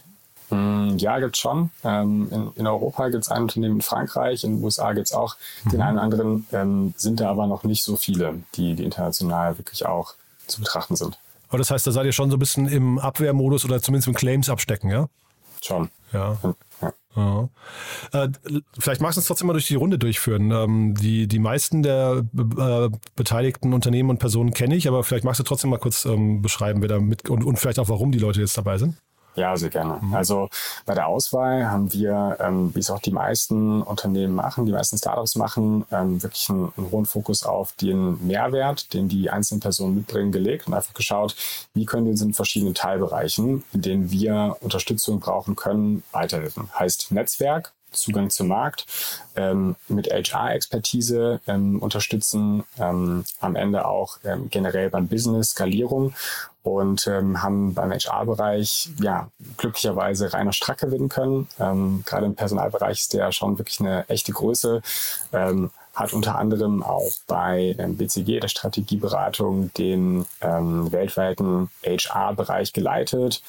Mm, 0.50 0.97
ja, 0.97 1.18
gibt 1.18 1.37
es 1.37 1.40
schon. 1.40 1.70
Ähm, 1.85 2.28
in, 2.30 2.50
in, 2.56 2.66
Europa 2.66 3.08
gibt 3.11 3.25
es 3.25 3.30
ein 3.30 3.42
Unternehmen 3.42 3.76
in 3.76 3.82
Frankreich, 3.82 4.44
in 4.44 4.56
den 4.56 4.64
USA 4.64 4.92
gibt 4.94 5.08
es 5.08 5.12
auch 5.12 5.37
mhm. 5.64 5.70
den 5.70 5.82
einen 5.82 5.97
oder 5.97 6.04
anderen, 6.04 6.47
ähm, 6.52 6.94
sind 6.97 7.20
da 7.20 7.30
aber 7.30 7.47
noch 7.47 7.64
nicht 7.64 7.82
so 7.82 7.97
viele, 7.97 8.37
die, 8.54 8.75
die 8.75 8.85
international 8.85 9.58
wirklich 9.58 9.85
auch 9.85 10.14
zu 10.47 10.61
betrachten 10.61 10.97
sind. 10.97 11.18
Aber 11.50 11.58
das 11.58 11.70
heißt, 11.70 11.87
da 11.87 11.92
seid 11.92 12.06
ihr 12.06 12.12
schon 12.12 12.30
so 12.30 12.37
ein 12.37 12.40
bisschen 12.40 12.68
im 12.68 12.99
Abwehrmodus 12.99 13.64
oder 13.64 13.82
zumindest 13.82 14.08
im 14.08 14.14
Claims 14.14 14.49
abstecken, 14.49 14.90
ja? 14.90 15.08
Schon. 15.62 15.90
Ja. 16.12 16.36
ja. 16.80 16.92
ja. 17.16 17.48
Äh, 18.12 18.28
vielleicht 18.78 19.00
magst 19.00 19.16
du 19.16 19.20
uns 19.20 19.26
trotzdem 19.26 19.46
mal 19.46 19.52
durch 19.52 19.66
die 19.66 19.74
Runde 19.74 19.98
durchführen. 19.98 20.50
Ähm, 20.50 20.94
die, 20.94 21.26
die 21.26 21.38
meisten 21.38 21.82
der 21.82 22.24
äh, 22.58 22.88
beteiligten 23.16 23.72
Unternehmen 23.72 24.10
und 24.10 24.18
Personen 24.18 24.54
kenne 24.54 24.76
ich, 24.76 24.88
aber 24.88 25.04
vielleicht 25.04 25.24
magst 25.24 25.40
du 25.40 25.44
trotzdem 25.44 25.70
mal 25.70 25.78
kurz 25.78 26.04
ähm, 26.04 26.42
beschreiben, 26.42 26.80
wer 26.80 26.88
da 26.88 27.00
mit 27.00 27.28
und, 27.28 27.44
und 27.44 27.58
vielleicht 27.58 27.78
auch, 27.78 27.88
warum 27.88 28.12
die 28.12 28.18
Leute 28.18 28.40
jetzt 28.40 28.56
dabei 28.56 28.78
sind. 28.78 28.96
Ja, 29.38 29.56
sehr 29.56 29.70
gerne. 29.70 29.98
Mhm. 30.00 30.14
Also 30.14 30.48
bei 30.84 30.94
der 30.94 31.06
Auswahl 31.06 31.70
haben 31.70 31.92
wir, 31.92 32.36
ähm, 32.40 32.74
wie 32.74 32.80
es 32.80 32.90
auch 32.90 32.98
die 32.98 33.12
meisten 33.12 33.82
Unternehmen 33.82 34.34
machen, 34.34 34.66
die 34.66 34.72
meisten 34.72 34.98
Startups 34.98 35.36
machen, 35.36 35.84
ähm, 35.92 36.20
wirklich 36.20 36.50
einen, 36.50 36.72
einen, 36.76 36.90
hohen 36.90 37.06
Fokus 37.06 37.44
auf 37.44 37.72
den 37.74 38.26
Mehrwert, 38.26 38.92
den 38.92 39.08
die 39.08 39.30
einzelnen 39.30 39.60
Personen 39.60 39.94
mitbringen, 39.94 40.32
gelegt 40.32 40.66
und 40.66 40.74
einfach 40.74 40.92
geschaut, 40.92 41.36
wie 41.72 41.86
können 41.86 42.06
wir 42.06 42.10
uns 42.10 42.22
in 42.22 42.34
verschiedenen 42.34 42.74
Teilbereichen, 42.74 43.62
in 43.72 43.82
denen 43.82 44.10
wir 44.10 44.56
Unterstützung 44.60 45.20
brauchen 45.20 45.54
können, 45.54 46.02
weiterhelfen. 46.10 46.68
Heißt 46.76 47.12
Netzwerk, 47.12 47.72
Zugang 47.92 48.30
zum 48.30 48.48
Markt, 48.48 48.86
ähm, 49.36 49.76
mit 49.88 50.08
HR-Expertise 50.08 51.40
ähm, 51.46 51.78
unterstützen, 51.80 52.64
ähm, 52.78 53.24
am 53.40 53.56
Ende 53.56 53.86
auch 53.86 54.18
ähm, 54.24 54.48
generell 54.50 54.90
beim 54.90 55.06
Business 55.08 55.50
Skalierung 55.50 56.12
und 56.69 57.07
ähm, 57.07 57.43
haben 57.43 57.75
beim 57.75 57.93
HR-Bereich 57.93 58.91
ja 59.00 59.28
glücklicherweise 59.57 60.33
Rainer 60.33 60.52
Strack 60.52 60.78
gewinnen 60.78 61.09
können. 61.09 61.49
Ähm, 61.59 62.02
gerade 62.07 62.26
im 62.26 62.35
Personalbereich 62.35 63.00
ist 63.00 63.13
der 63.15 63.33
schon 63.33 63.59
wirklich 63.59 63.81
eine 63.81 64.09
echte 64.09 64.33
Größe. 64.33 64.83
Ähm, 65.33 65.71
hat 65.99 66.13
unter 66.13 66.39
anderem 66.39 66.82
auch 66.82 67.11
bei 67.26 67.75
ähm, 67.78 67.97
BCG, 67.97 68.41
der 68.41 68.49
Strategieberatung, 68.49 69.73
den 69.75 70.26
ähm, 70.41 70.93
weltweiten 70.93 71.71
HR-Bereich 71.84 72.73
geleitet, 72.73 73.43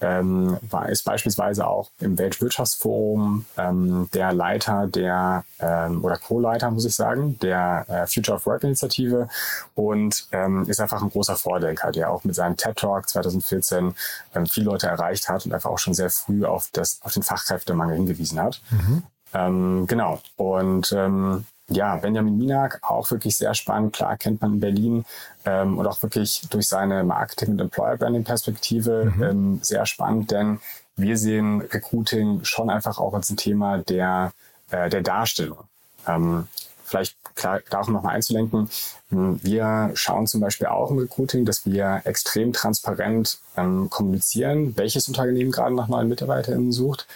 ähm, 0.00 0.56
war, 0.70 0.88
ist 0.88 1.04
beispielsweise 1.04 1.66
auch 1.66 1.90
im 2.00 2.16
Weltwirtschaftsforum 2.18 3.44
ähm, 3.58 4.08
der 4.14 4.32
Leiter 4.32 4.86
der 4.86 5.44
ähm, 5.58 6.02
oder 6.02 6.16
Co-Leiter, 6.16 6.70
muss 6.70 6.86
ich 6.86 6.94
sagen, 6.94 7.38
der 7.40 7.84
äh, 7.88 8.06
Future 8.06 8.36
of 8.36 8.46
Work 8.46 8.64
Initiative 8.64 9.28
und 9.74 10.26
ähm, 10.32 10.66
ist 10.68 10.80
einfach 10.80 11.02
ein 11.02 11.10
großer 11.10 11.36
Vordenker, 11.36 11.92
der 11.92 12.10
auch 12.10 12.24
mit 12.24 12.34
seinem 12.34 12.56
TED 12.56 12.76
Talk 12.76 13.08
2014 13.10 13.94
ähm, 14.34 14.46
viele 14.46 14.66
Leute 14.66 14.86
erreicht 14.86 15.28
hat 15.28 15.44
und 15.44 15.52
einfach 15.52 15.70
auch 15.70 15.78
schon 15.78 15.94
sehr 15.94 16.08
früh 16.08 16.46
auf, 16.46 16.70
das, 16.72 17.00
auf 17.02 17.12
den 17.12 17.22
Fachkräftemangel 17.22 17.96
hingewiesen 17.96 18.40
hat. 18.40 18.62
Mhm. 18.70 19.02
Ähm, 19.32 19.86
genau. 19.86 20.20
Und 20.36 20.92
ähm, 20.92 21.44
ja, 21.70 21.96
Benjamin 21.96 22.36
Minak, 22.36 22.80
auch 22.82 23.10
wirklich 23.10 23.36
sehr 23.36 23.54
spannend. 23.54 23.94
Klar 23.94 24.16
kennt 24.16 24.40
man 24.40 24.54
in 24.54 24.60
Berlin 24.60 25.04
ähm, 25.44 25.78
und 25.78 25.86
auch 25.86 26.02
wirklich 26.02 26.42
durch 26.50 26.66
seine 26.66 27.04
Marketing- 27.04 27.52
und 27.52 27.60
Employer-Branding-Perspektive 27.60 29.12
mhm. 29.14 29.22
ähm, 29.22 29.58
sehr 29.62 29.86
spannend, 29.86 30.30
denn 30.30 30.60
wir 30.96 31.16
sehen 31.16 31.62
Recruiting 31.62 32.44
schon 32.44 32.70
einfach 32.70 32.98
auch 32.98 33.14
als 33.14 33.30
ein 33.30 33.36
Thema 33.36 33.78
der, 33.78 34.32
äh, 34.70 34.90
der 34.90 35.02
Darstellung. 35.02 35.64
Ähm, 36.06 36.48
vielleicht 36.84 37.16
klar, 37.36 37.60
da 37.70 37.80
auch 37.80 37.88
nochmal 37.88 38.16
einzulenken. 38.16 38.68
Hm, 39.10 39.40
wir 39.42 39.92
schauen 39.94 40.26
zum 40.26 40.40
Beispiel 40.40 40.66
auch 40.66 40.90
im 40.90 40.98
Recruiting, 40.98 41.44
dass 41.44 41.64
wir 41.64 42.02
extrem 42.04 42.52
transparent 42.52 43.38
ähm, 43.56 43.88
kommunizieren, 43.88 44.76
welches 44.76 45.08
Unternehmen 45.08 45.52
gerade 45.52 45.74
nach 45.74 45.88
neuen 45.88 46.08
MitarbeiterInnen 46.08 46.72
sucht 46.72 47.06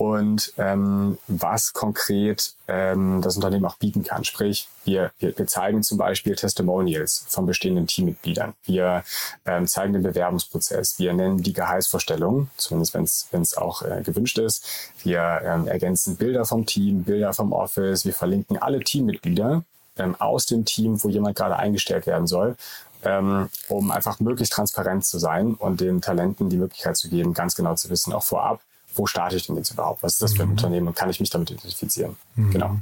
und 0.00 0.54
ähm, 0.56 1.18
was 1.28 1.74
konkret 1.74 2.54
ähm, 2.68 3.20
das 3.20 3.36
Unternehmen 3.36 3.66
auch 3.66 3.76
bieten 3.76 4.02
kann. 4.02 4.24
Sprich, 4.24 4.66
wir, 4.86 5.10
wir, 5.18 5.36
wir 5.36 5.46
zeigen 5.46 5.82
zum 5.82 5.98
Beispiel 5.98 6.34
Testimonials 6.36 7.26
von 7.28 7.44
bestehenden 7.44 7.86
Teammitgliedern. 7.86 8.54
Wir 8.64 9.04
ähm, 9.44 9.66
zeigen 9.66 9.92
den 9.92 10.02
Bewerbungsprozess. 10.02 10.98
Wir 10.98 11.12
nennen 11.12 11.42
die 11.42 11.52
Gehaltsvorstellung, 11.52 12.48
zumindest 12.56 12.94
wenn 13.30 13.42
es 13.42 13.56
auch 13.58 13.82
äh, 13.82 14.00
gewünscht 14.02 14.38
ist. 14.38 14.64
Wir 15.02 15.42
ähm, 15.44 15.68
ergänzen 15.68 16.16
Bilder 16.16 16.46
vom 16.46 16.64
Team, 16.64 17.04
Bilder 17.04 17.34
vom 17.34 17.52
Office. 17.52 18.06
Wir 18.06 18.14
verlinken 18.14 18.56
alle 18.56 18.80
Teammitglieder 18.80 19.64
ähm, 19.98 20.16
aus 20.18 20.46
dem 20.46 20.64
Team, 20.64 21.04
wo 21.04 21.10
jemand 21.10 21.36
gerade 21.36 21.56
eingestellt 21.56 22.06
werden 22.06 22.26
soll 22.26 22.56
ähm, 23.02 23.48
um 23.68 23.90
einfach 23.90 24.20
möglichst 24.20 24.52
transparent 24.52 25.04
zu 25.04 25.18
sein 25.18 25.54
und 25.54 25.80
den 25.80 26.00
Talenten 26.00 26.50
die 26.50 26.58
Möglichkeit 26.58 26.96
zu 26.96 27.08
geben, 27.08 27.32
ganz 27.32 27.54
genau 27.54 27.74
zu 27.74 27.88
wissen, 27.88 28.12
auch 28.12 28.22
vorab, 28.22 28.60
wo 28.94 29.06
starte 29.06 29.36
ich 29.36 29.46
denn 29.46 29.56
jetzt 29.56 29.70
überhaupt? 29.70 30.02
Was 30.02 30.14
ist 30.14 30.22
das 30.22 30.34
für 30.34 30.42
ein 30.42 30.46
mhm. 30.46 30.52
Unternehmen 30.52 30.88
und 30.88 30.96
kann 30.96 31.10
ich 31.10 31.20
mich 31.20 31.30
damit 31.30 31.50
identifizieren? 31.50 32.16
Mhm. 32.36 32.50
Genau. 32.50 32.76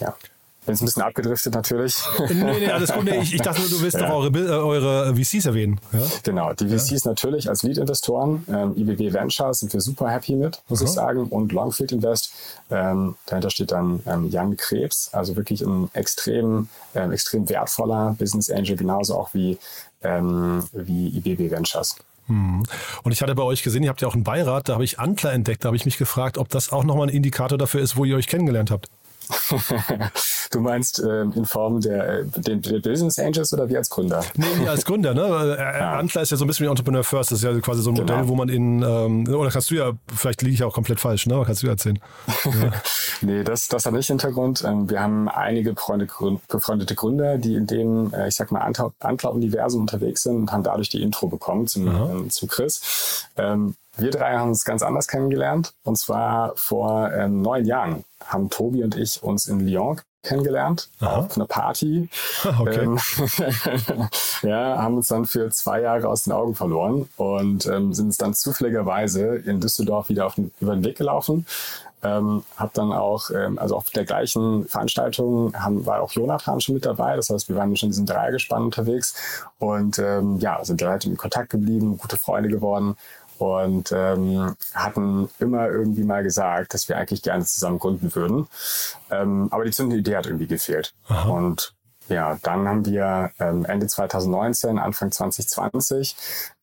Ja. 0.00 0.14
Bin 0.66 0.72
jetzt 0.72 0.80
ein 0.80 0.86
bisschen 0.86 1.02
abgedriftet 1.02 1.52
natürlich. 1.52 1.96
Nee, 2.30 2.58
nee, 2.58 2.70
alles 2.70 2.90
gut. 2.90 3.04
Nee, 3.04 3.20
ich, 3.20 3.34
ich 3.34 3.42
dachte 3.42 3.60
nur, 3.60 3.68
du 3.68 3.82
willst 3.82 3.96
ja. 4.00 4.08
doch 4.08 4.14
eure, 4.14 4.28
äh, 4.28 4.50
eure 4.50 5.14
VCs 5.14 5.44
erwähnen. 5.44 5.78
Ja? 5.92 6.00
Genau, 6.22 6.54
die 6.54 6.68
VCs 6.68 7.04
ja. 7.04 7.10
natürlich 7.10 7.50
als 7.50 7.62
Lead-Investoren. 7.64 8.46
Ähm, 8.48 8.74
IBW 8.74 9.12
Ventures 9.12 9.58
sind 9.58 9.74
wir 9.74 9.82
super 9.82 10.08
happy 10.08 10.36
mit, 10.36 10.62
muss 10.68 10.80
Aha. 10.80 10.88
ich 10.88 10.94
sagen. 10.94 11.24
Und 11.24 11.52
Longfield 11.52 11.92
Invest. 11.92 12.32
Ähm, 12.70 13.16
dahinter 13.26 13.50
steht 13.50 13.72
dann 13.72 14.02
ähm, 14.06 14.30
Jan 14.30 14.56
Krebs, 14.56 15.10
also 15.12 15.36
wirklich 15.36 15.60
ein 15.60 15.90
extrem, 15.92 16.68
ähm, 16.94 17.12
extrem 17.12 17.46
wertvoller 17.50 18.16
Business 18.18 18.48
Angel, 18.48 18.76
genauso 18.76 19.16
auch 19.18 19.34
wie, 19.34 19.58
ähm, 20.02 20.64
wie 20.72 21.08
IBW 21.08 21.50
Ventures. 21.50 21.96
Hm. 22.26 22.62
Und 23.02 23.12
ich 23.12 23.22
hatte 23.22 23.34
bei 23.34 23.42
euch 23.42 23.62
gesehen, 23.62 23.82
ihr 23.82 23.90
habt 23.90 24.00
ja 24.00 24.08
auch 24.08 24.14
einen 24.14 24.24
Beirat, 24.24 24.68
da 24.68 24.74
habe 24.74 24.84
ich 24.84 24.98
Antler 24.98 25.32
entdeckt, 25.32 25.64
da 25.64 25.68
habe 25.68 25.76
ich 25.76 25.84
mich 25.84 25.98
gefragt, 25.98 26.38
ob 26.38 26.48
das 26.48 26.72
auch 26.72 26.84
nochmal 26.84 27.08
ein 27.08 27.14
Indikator 27.14 27.58
dafür 27.58 27.80
ist, 27.80 27.96
wo 27.96 28.04
ihr 28.04 28.16
euch 28.16 28.26
kennengelernt 28.26 28.70
habt. 28.70 28.88
du 30.50 30.60
meinst 30.60 31.00
ähm, 31.00 31.32
in 31.34 31.44
Form 31.44 31.80
der, 31.80 32.20
äh, 32.20 32.24
den, 32.36 32.62
der 32.62 32.80
Business 32.80 33.18
Angels 33.18 33.52
oder 33.52 33.68
wie 33.68 33.76
als 33.76 33.90
Gründer? 33.90 34.24
Nee, 34.34 34.68
als 34.68 34.84
Gründer, 34.84 35.14
ne? 35.14 35.56
Äh, 35.58 35.80
ja. 35.80 35.98
Antler 35.98 36.22
ist 36.22 36.30
ja 36.30 36.36
so 36.36 36.44
ein 36.44 36.48
bisschen 36.48 36.66
wie 36.66 36.70
Entrepreneur 36.70 37.04
First. 37.04 37.30
Das 37.30 37.38
ist 37.38 37.44
ja 37.44 37.58
quasi 37.60 37.82
so 37.82 37.90
ein 37.90 37.96
Modell, 37.96 38.16
genau. 38.16 38.28
wo 38.28 38.34
man 38.34 38.48
in, 38.48 38.82
ähm, 38.82 39.26
oder 39.28 39.50
kannst 39.50 39.70
du 39.70 39.76
ja, 39.76 39.92
vielleicht 40.14 40.42
liege 40.42 40.54
ich 40.54 40.64
auch 40.64 40.74
komplett 40.74 41.00
falsch, 41.00 41.26
ne? 41.26 41.42
Kannst 41.44 41.62
du 41.62 41.68
erzählen. 41.68 41.98
Ja. 42.44 42.50
nee, 43.22 43.44
das, 43.44 43.68
das 43.68 43.86
hat 43.86 43.92
nicht 43.92 44.06
Hintergrund. 44.06 44.64
Ähm, 44.64 44.88
wir 44.90 45.00
haben 45.00 45.28
einige 45.28 45.72
befreundete 45.74 46.94
Gründer, 46.94 47.38
die 47.38 47.54
in 47.54 47.66
dem, 47.66 48.12
äh, 48.12 48.28
ich 48.28 48.34
sag 48.34 48.50
mal, 48.52 48.60
Antler-Universum 48.60 49.82
unterwegs 49.82 50.22
sind 50.22 50.36
und 50.36 50.52
haben 50.52 50.62
dadurch 50.62 50.88
die 50.88 51.02
Intro 51.02 51.28
bekommen 51.28 51.66
zum, 51.66 51.88
ähm, 51.88 52.30
zum 52.30 52.48
Chris. 52.48 53.26
Ähm, 53.36 53.74
wir 53.96 54.10
drei 54.10 54.36
haben 54.36 54.48
uns 54.48 54.64
ganz 54.64 54.82
anders 54.82 55.08
kennengelernt. 55.08 55.72
Und 55.84 55.98
zwar 55.98 56.52
vor 56.56 57.12
ähm, 57.12 57.42
neun 57.42 57.64
Jahren 57.64 58.04
haben 58.24 58.50
Tobi 58.50 58.82
und 58.82 58.96
ich 58.96 59.22
uns 59.22 59.46
in 59.46 59.60
Lyon 59.60 60.00
kennengelernt 60.24 60.88
Aha. 61.00 61.16
auf 61.16 61.36
einer 61.36 61.46
Party. 61.46 62.08
Okay. 62.60 62.84
Ähm, 62.84 62.98
ja, 64.42 64.76
haben 64.82 64.96
uns 64.96 65.08
dann 65.08 65.24
für 65.24 65.50
zwei 65.50 65.80
Jahre 65.80 66.08
aus 66.08 66.24
den 66.24 66.32
Augen 66.34 66.54
verloren 66.54 67.08
und 67.16 67.64
ähm, 67.66 67.94
sind 67.94 68.06
uns 68.06 68.18
dann 68.18 68.34
zufälligerweise 68.34 69.36
in 69.36 69.60
Düsseldorf 69.60 70.10
wieder 70.10 70.26
auf 70.26 70.34
den, 70.34 70.52
über 70.60 70.74
den 70.74 70.84
Weg 70.84 70.98
gelaufen. 70.98 71.46
Ähm, 72.02 72.44
hab 72.56 72.74
dann 72.74 72.92
auch, 72.92 73.30
ähm, 73.30 73.58
also 73.58 73.76
auf 73.76 73.88
der 73.90 74.04
gleichen 74.04 74.68
Veranstaltung 74.68 75.54
haben, 75.58 75.86
war 75.86 76.02
auch 76.02 76.12
Jonathan 76.12 76.60
schon 76.60 76.74
mit 76.74 76.84
dabei. 76.84 77.16
Das 77.16 77.30
heißt, 77.30 77.48
wir 77.48 77.56
waren 77.56 77.74
schon 77.76 77.86
in 77.86 77.92
diesem 77.92 78.06
Dreiergespann 78.06 78.64
unterwegs 78.64 79.14
und 79.58 79.98
ähm, 79.98 80.38
ja, 80.38 80.62
sind 80.64 80.82
halt 80.82 81.06
in 81.06 81.16
Kontakt 81.16 81.48
geblieben, 81.48 81.96
gute 81.96 82.18
Freunde 82.18 82.50
geworden 82.50 82.96
und 83.44 83.92
ähm, 83.92 84.56
hatten 84.74 85.28
immer 85.38 85.68
irgendwie 85.68 86.04
mal 86.04 86.22
gesagt, 86.22 86.74
dass 86.74 86.88
wir 86.88 86.96
eigentlich 86.96 87.22
gerne 87.22 87.44
zusammen 87.44 87.78
gründen 87.78 88.14
würden. 88.14 88.48
Ähm, 89.10 89.48
aber 89.50 89.64
die 89.64 89.70
zündende 89.70 90.00
Idee 90.00 90.16
hat 90.16 90.26
irgendwie 90.26 90.46
gefehlt. 90.46 90.94
Aha. 91.08 91.28
Und 91.28 91.74
ja, 92.08 92.38
dann 92.42 92.68
haben 92.68 92.84
wir 92.84 93.30
ähm, 93.38 93.64
Ende 93.64 93.86
2019, 93.86 94.78
Anfang 94.78 95.10
2020 95.10 96.16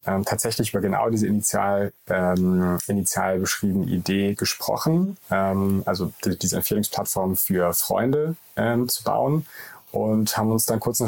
ähm, 0.06 0.24
tatsächlich 0.24 0.72
über 0.72 0.82
genau 0.82 1.10
diese 1.10 1.28
initial, 1.28 1.94
ähm, 2.08 2.78
initial 2.88 3.40
beschriebene 3.40 3.86
Idee 3.86 4.36
gesprochen, 4.36 5.18
ähm, 5.32 5.84
also 5.86 6.14
die, 6.24 6.38
diese 6.38 6.58
Empfehlungsplattform 6.58 7.36
für 7.36 7.74
Freunde 7.74 8.36
ähm, 8.56 8.88
zu 8.88 9.04
bauen 9.04 9.48
und 9.92 10.38
haben 10.38 10.52
uns 10.52 10.66
dann 10.66 10.80
kurz, 10.80 11.02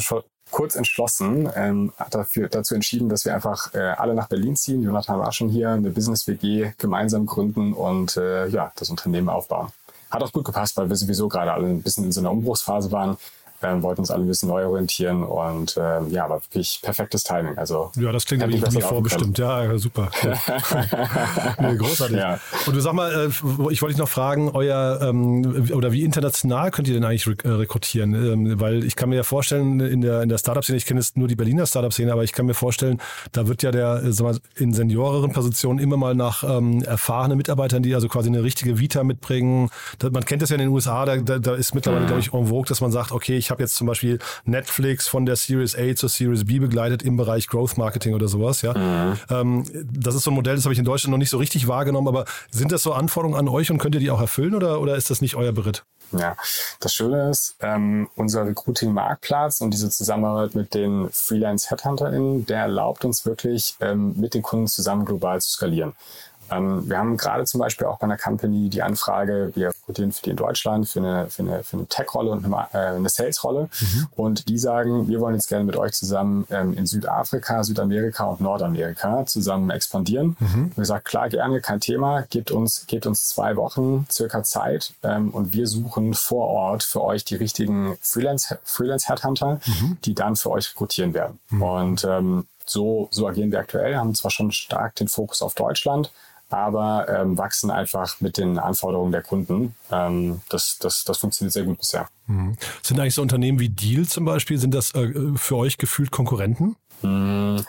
kurz 0.54 0.76
entschlossen, 0.76 1.50
ähm, 1.56 1.92
dafür, 2.12 2.48
dazu 2.48 2.76
entschieden, 2.76 3.10
dass 3.10 3.26
wir 3.26 3.34
einfach 3.34 3.74
äh, 3.74 3.80
alle 3.80 4.13
nach 4.13 4.30
Berlin 4.30 4.56
ziehen. 4.56 4.84
Jonathan 4.84 5.20
war 5.20 5.32
schon 5.32 5.50
hier, 5.50 5.72
eine 5.72 5.89
Business-WG 5.89 6.74
gemeinsam 6.78 7.26
gründen 7.26 7.74
und 7.74 8.18
äh, 8.18 8.48
ja, 8.48 8.72
das 8.76 8.92
Unternehmen 8.92 9.30
aufbauen. 9.30 9.70
Hat 10.12 10.22
auch 10.22 10.32
gut 10.32 10.46
gepasst, 10.46 10.78
weil 10.78 10.89
wir 10.89 10.96
sowieso 10.96 11.28
gerade 11.28 11.52
alle 11.52 11.68
ein 11.68 11.82
bisschen 11.82 12.04
in 12.04 12.12
so 12.12 12.20
einer 12.20 12.32
Umbruchsphase 12.32 12.92
waren 12.92 13.18
ähm, 13.63 13.82
wollten 13.84 14.02
uns 14.02 14.12
alle 14.12 14.23
ein 14.23 14.28
bisschen 14.28 14.49
neu 14.49 14.65
orientieren 14.65 15.23
und 15.23 15.78
ähm, 15.78 16.10
ja, 16.10 16.30
war 16.30 16.41
wirklich 16.43 16.80
perfektes 16.82 17.23
Timing. 17.23 17.58
Also 17.58 17.91
ja, 17.95 18.12
das 18.12 18.26
klingt 18.26 18.45
nicht 18.47 18.76
wie 18.76 18.82
vorbestimmt. 18.82 19.38
Ja, 19.38 19.78
super. 19.78 20.10
nee, 21.60 21.76
großartig. 21.76 22.17
Ja. 22.17 22.39
Und 22.65 22.76
du 22.76 22.80
sag 22.80 22.93
mal, 22.93 23.12
äh, 23.12 23.28
ich 23.71 23.82
wollte 23.82 23.93
dich 23.93 23.97
noch 23.97 24.10
fragen, 24.10 24.49
euer 24.54 24.99
ähm, 25.02 25.69
oder 25.73 25.91
wie 25.91 26.04
international 26.04 26.71
könnt 26.71 26.88
ihr 26.88 26.93
denn 26.93 27.04
eigentlich 27.04 27.28
äh, 27.43 27.49
rekrutieren? 27.49 28.13
Ähm, 28.13 28.60
weil 28.60 28.84
ich 28.84 28.95
kann 28.95 29.10
mir 29.10 29.15
ja 29.15 29.23
vorstellen, 29.23 29.80
in 29.80 30.02
der 30.02 30.21
in 30.21 30.30
der 30.30 30.38
Startup-Szene, 30.38 30.78
ich 30.78 30.86
kenne 30.86 30.99
jetzt 30.99 31.17
nur 31.17 31.28
die 31.28 31.36
Berliner 31.36 31.65
Startup-Szene, 31.65 32.12
aber 32.12 32.23
ich 32.23 32.34
kann 32.34 32.45
mir 32.45 32.54
vorstellen, 32.54 32.99
da 33.32 33.47
wird 33.47 33.63
ja 33.63 33.71
der, 33.71 34.04
äh, 34.04 34.12
sag 34.12 34.26
mal, 34.26 34.39
in 34.56 34.73
senioreren 34.73 35.32
Positionen 35.32 35.80
immer 35.80 35.97
mal 35.97 36.15
nach 36.15 36.43
ähm, 36.43 36.84
erfahrenen 36.84 37.38
Mitarbeitern, 37.38 37.84
die 37.84 37.95
also 37.95 38.08
quasi 38.08 38.30
eine 38.30 38.43
richtige 38.43 38.80
Vita 38.80 39.04
mitbringen. 39.04 39.69
Man 40.02 40.26
kennt 40.26 40.41
das 40.41 40.49
ja 40.49 40.56
in 40.56 40.62
den 40.62 40.69
USA, 40.69 41.06
da, 41.06 41.17
da, 41.17 41.39
da 41.39 41.56
ist 41.56 41.76
mittlerweile, 41.76 42.04
mhm. 42.04 42.08
glaube 42.08 42.21
ich, 42.21 42.34
en 42.34 42.47
vogue, 42.47 42.65
dass 42.67 42.82
man 42.82 42.91
sagt, 42.91 43.12
okay, 43.12 43.38
ich 43.38 43.52
habe 43.54 43.63
jetzt 43.63 43.76
zum 43.76 43.88
Beispiel 43.88 44.20
Netflix 44.46 45.08
von 45.08 45.26
der 45.26 45.36
Series 45.36 45.76
A 45.76 45.96
zur 45.96 46.10
Series 46.10 46.46
B 46.46 46.60
begleitet 46.60 47.04
im 47.04 47.18
Bereich 47.18 47.48
Growth 47.48 47.78
Marketing 47.78 48.13
oder 48.13 48.28
sowas. 48.28 48.62
Ja, 48.62 48.74
mhm. 48.78 49.20
ähm, 49.30 49.88
das 49.92 50.16
ist 50.16 50.24
so 50.24 50.32
ein 50.32 50.36
Modell, 50.36 50.56
das 50.56 50.66
habe 50.66 50.74
ich 50.74 50.80
in 50.80 50.86
Deutschland 50.86 51.12
noch 51.12 51.18
nicht 51.18 51.30
so 51.30 51.38
richtig 51.38 51.68
wahrgenommen. 51.68 52.08
Aber 52.08 52.26
sind 52.52 52.72
das 52.72 52.84
so 52.84 52.94
Anforderungen 52.94 53.39
an 53.39 53.48
euch 53.48 53.72
und 53.72 53.78
könnt 53.78 53.96
ihr 53.96 54.02
die 54.02 54.12
auch 54.12 54.22
erfüllen 54.22 54.56
oder, 54.56 54.82
oder 54.82 54.96
ist 54.96 55.10
das 55.10 55.22
nicht 55.22 55.36
euer 55.36 55.52
Beritt? 55.54 55.84
Ja, 56.12 56.36
das 56.80 56.94
Schöne 56.94 57.30
ist, 57.30 57.56
ähm, 57.62 58.08
unser 58.16 58.46
Recruiting-Marktplatz 58.46 59.62
und 59.62 59.72
diese 59.72 59.89
Zusammenarbeit 59.89 60.54
mit 60.54 60.74
den 60.74 61.10
Freelance-HeadhunterInnen, 61.12 62.46
der 62.46 62.62
erlaubt 62.62 63.04
uns 63.04 63.26
wirklich, 63.26 63.76
ähm, 63.82 64.13
mit 64.18 64.36
den 64.36 64.44
Kunden 64.44 64.68
zusammen 64.68 65.06
global 65.06 65.42
zu 65.42 65.50
skalieren. 65.50 65.94
Ähm, 66.52 66.90
wir 66.90 66.98
haben 66.98 67.18
gerade 67.18 67.46
zum 67.46 67.60
Beispiel 67.60 67.88
auch 67.88 68.00
bei 68.00 68.06
einer 68.06 68.18
Company 68.18 68.70
die 68.70 68.82
Anfrage, 68.82 69.52
wir 69.56 69.70
rekrutieren 69.70 70.12
für 70.12 70.22
die 70.24 70.30
in 70.32 70.36
Deutschland 70.36 70.88
für 70.88 71.00
eine, 71.00 71.30
für 71.30 71.44
eine, 71.44 71.64
für 71.64 71.78
eine 71.78 71.88
Tech-Rolle 71.88 72.32
und 72.32 72.46
eine, 72.46 72.68
äh, 72.74 72.96
eine 72.96 73.10
Sales-Rolle. 73.10 73.70
Mhm. 73.80 74.08
Und 74.16 74.50
die 74.50 74.58
sagen, 74.58 75.08
wir 75.08 75.20
wollen 75.20 75.36
jetzt 75.36 75.48
gerne 75.48 75.66
mit 75.66 75.76
euch 75.76 75.94
zusammen 75.94 76.46
ähm, 76.50 76.74
in 76.74 76.86
Südafrika, 76.86 77.64
Südamerika 77.64 78.26
und 78.26 78.42
Nordamerika 78.42 79.26
zusammen 79.26 79.70
expandieren. 79.70 80.36
Mhm. 80.40 80.72
Wir 80.76 80.86
sagen, 80.86 81.04
klar, 81.04 81.30
gerne, 81.30 81.62
kein 81.62 81.80
Thema, 81.80 82.24
gebt 82.30 82.52
uns, 82.52 82.86
gebt 82.88 83.06
uns 83.06 83.28
zwei 83.28 83.56
Wochen 83.56 84.08
circa 84.12 84.44
Zeit 84.44 84.94
ähm, 85.04 85.30
und 85.30 85.54
wir 85.54 85.68
suchen 85.68 86.14
vor 86.14 86.48
Ort 86.48 86.84
für 86.84 87.02
euch 87.02 87.26
die 87.26 87.36
richtigen 87.36 87.98
Freelance, 88.02 88.60
Freelance 88.64 89.08
mhm. 89.12 89.98
die 90.06 90.16
dann 90.16 90.36
für 90.36 90.52
euch 90.52 90.72
rekrutieren 90.72 91.14
werden. 91.14 91.40
Mhm. 91.50 91.62
Und 91.62 92.04
ähm, 92.06 92.48
so, 92.66 93.08
so 93.12 93.28
agieren 93.28 93.52
wir 93.52 93.60
aktuell, 93.60 93.96
haben 93.96 94.16
zwar 94.16 94.32
schon 94.32 94.52
stark 94.52 94.96
den 94.96 95.08
Fokus 95.08 95.42
auf 95.42 95.54
Deutschland, 95.54 96.12
aber 96.54 97.08
ähm, 97.10 97.38
wachsen 97.38 97.72
einfach 97.72 98.22
mit 98.22 98.38
den 98.38 98.60
Anforderungen 98.60 99.12
der 99.12 99.24
Kunden. 99.24 99.76
Ähm, 99.92 100.42
das, 100.50 100.78
das, 100.80 101.04
das 101.04 101.18
funktioniert 101.18 101.54
sehr 101.54 101.63
gut 101.63 101.80
bisher. 101.80 102.08
Mhm. 102.28 102.56
Sind 102.82 103.00
eigentlich 103.00 103.16
so 103.16 103.22
Unternehmen 103.22 103.60
wie 103.60 103.70
Deal 103.70 104.06
zum 104.06 104.26
Beispiel, 104.26 104.58
sind 104.58 104.74
das 104.74 104.94
äh, 104.94 105.12
für 105.36 105.58
euch 105.58 105.78
gefühlt 105.78 106.12
Konkurrenten? 106.12 106.76
Mhm. 107.02 107.66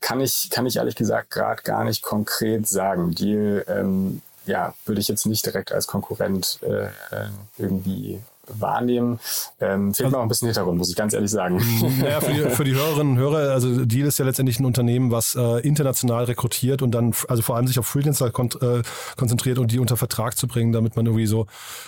kann 0.00 0.20
ich, 0.20 0.48
kann 0.50 0.64
ich 0.64 0.76
ehrlich 0.76 0.94
gesagt 0.94 1.30
gerade 1.30 1.62
gar 1.62 1.84
nicht 1.84 2.02
konkret 2.02 2.66
sagen. 2.66 3.14
Deal, 3.14 3.64
ähm, 3.68 4.22
ja, 4.46 4.74
würde 4.86 5.00
ich 5.00 5.08
jetzt 5.08 5.26
nicht 5.26 5.44
direkt 5.44 5.72
als 5.72 5.86
Konkurrent 5.86 6.60
äh, 6.62 6.86
äh 6.86 7.28
irgendwie 7.58 8.22
wahrnehmen. 8.48 9.18
Ähm, 9.60 9.94
fehlt 9.94 10.06
also, 10.06 10.16
mir 10.16 10.20
auch 10.20 10.22
ein 10.24 10.28
bisschen 10.28 10.46
Hintergrund, 10.46 10.78
muss 10.78 10.90
ich 10.90 10.96
ganz 10.96 11.12
ehrlich 11.14 11.30
sagen. 11.30 11.62
Naja, 12.00 12.20
für 12.20 12.32
die, 12.32 12.50
für 12.50 12.64
die 12.64 12.74
Hörerinnen 12.74 13.14
und 13.14 13.18
Hörer, 13.18 13.52
also 13.52 13.84
Deal 13.84 14.06
ist 14.06 14.18
ja 14.18 14.24
letztendlich 14.24 14.60
ein 14.60 14.64
Unternehmen, 14.64 15.10
was 15.10 15.34
äh, 15.34 15.60
international 15.60 16.24
rekrutiert 16.24 16.82
und 16.82 16.92
dann, 16.92 17.14
also 17.28 17.42
vor 17.42 17.56
allem 17.56 17.66
sich 17.66 17.78
auf 17.78 17.86
Freelancer 17.86 18.30
kon 18.30 18.50
äh, 18.60 18.82
konzentriert 19.16 19.58
und 19.58 19.72
die 19.72 19.78
unter 19.78 19.96
Vertrag 19.96 20.36
zu 20.36 20.46
bringen, 20.46 20.72
damit 20.72 20.96
man 20.96 21.06
irgendwie 21.06 21.26
so, 21.26 21.46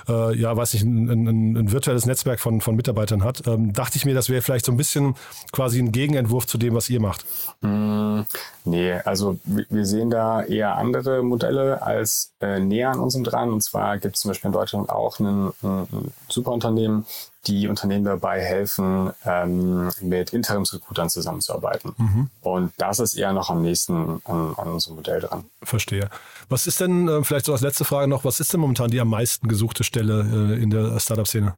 äh, 0.08 0.36
ja, 0.36 0.56
weiß 0.56 0.74
nicht, 0.74 0.84
ein, 0.84 1.08
ein, 1.08 1.56
ein 1.56 1.72
virtuelles 1.72 2.06
Netzwerk 2.06 2.40
von, 2.40 2.60
von 2.60 2.76
Mitarbeitern 2.76 3.24
hat. 3.24 3.46
Ähm, 3.46 3.72
dachte 3.72 3.96
ich 3.96 4.04
mir, 4.04 4.14
das 4.14 4.28
wäre 4.28 4.42
vielleicht 4.42 4.64
so 4.64 4.72
ein 4.72 4.76
bisschen 4.76 5.14
quasi 5.52 5.78
ein 5.78 5.92
Gegenentwurf 5.92 6.46
zu 6.46 6.58
dem, 6.58 6.74
was 6.74 6.88
ihr 6.90 7.00
macht. 7.00 7.24
Mm, 7.60 8.20
nee, 8.64 8.92
also 9.04 9.38
wir 9.44 9.86
sehen 9.86 10.10
da 10.10 10.42
eher 10.42 10.76
andere 10.76 11.22
Modelle 11.22 11.82
als 11.82 12.32
äh, 12.40 12.58
näher 12.58 12.90
an 12.90 13.00
unserem 13.00 13.24
dran. 13.24 13.50
Und 13.52 13.62
zwar 13.62 13.98
gibt 13.98 14.16
es 14.16 14.22
zum 14.22 14.30
Beispiel 14.30 14.48
in 14.48 14.52
Deutschland 14.52 14.90
auch 14.90 15.18
einen, 15.20 15.52
einen 15.62 16.12
super 16.28 16.47
Unternehmen, 16.50 17.06
die 17.46 17.68
Unternehmen 17.68 18.04
dabei 18.04 18.40
helfen, 18.40 19.12
ähm, 19.24 19.90
mit 20.00 20.32
Interimsrekrutern 20.32 21.08
zusammenzuarbeiten. 21.08 21.94
Mhm. 21.96 22.30
Und 22.42 22.72
das 22.76 22.98
ist 22.98 23.14
eher 23.14 23.32
noch 23.32 23.50
am 23.50 23.62
nächsten 23.62 24.20
an, 24.24 24.54
an 24.56 24.68
unserem 24.68 24.96
Modell 24.96 25.20
dran. 25.20 25.44
Verstehe. 25.62 26.10
Was 26.48 26.66
ist 26.66 26.80
denn, 26.80 27.08
äh, 27.08 27.24
vielleicht 27.24 27.46
so 27.46 27.52
als 27.52 27.62
letzte 27.62 27.84
Frage 27.84 28.08
noch, 28.08 28.24
was 28.24 28.40
ist 28.40 28.52
denn 28.52 28.60
momentan 28.60 28.90
die 28.90 29.00
am 29.00 29.08
meisten 29.08 29.48
gesuchte 29.48 29.84
Stelle 29.84 30.54
äh, 30.54 30.62
in 30.62 30.70
der 30.70 30.98
Startup-Szene? 31.00 31.54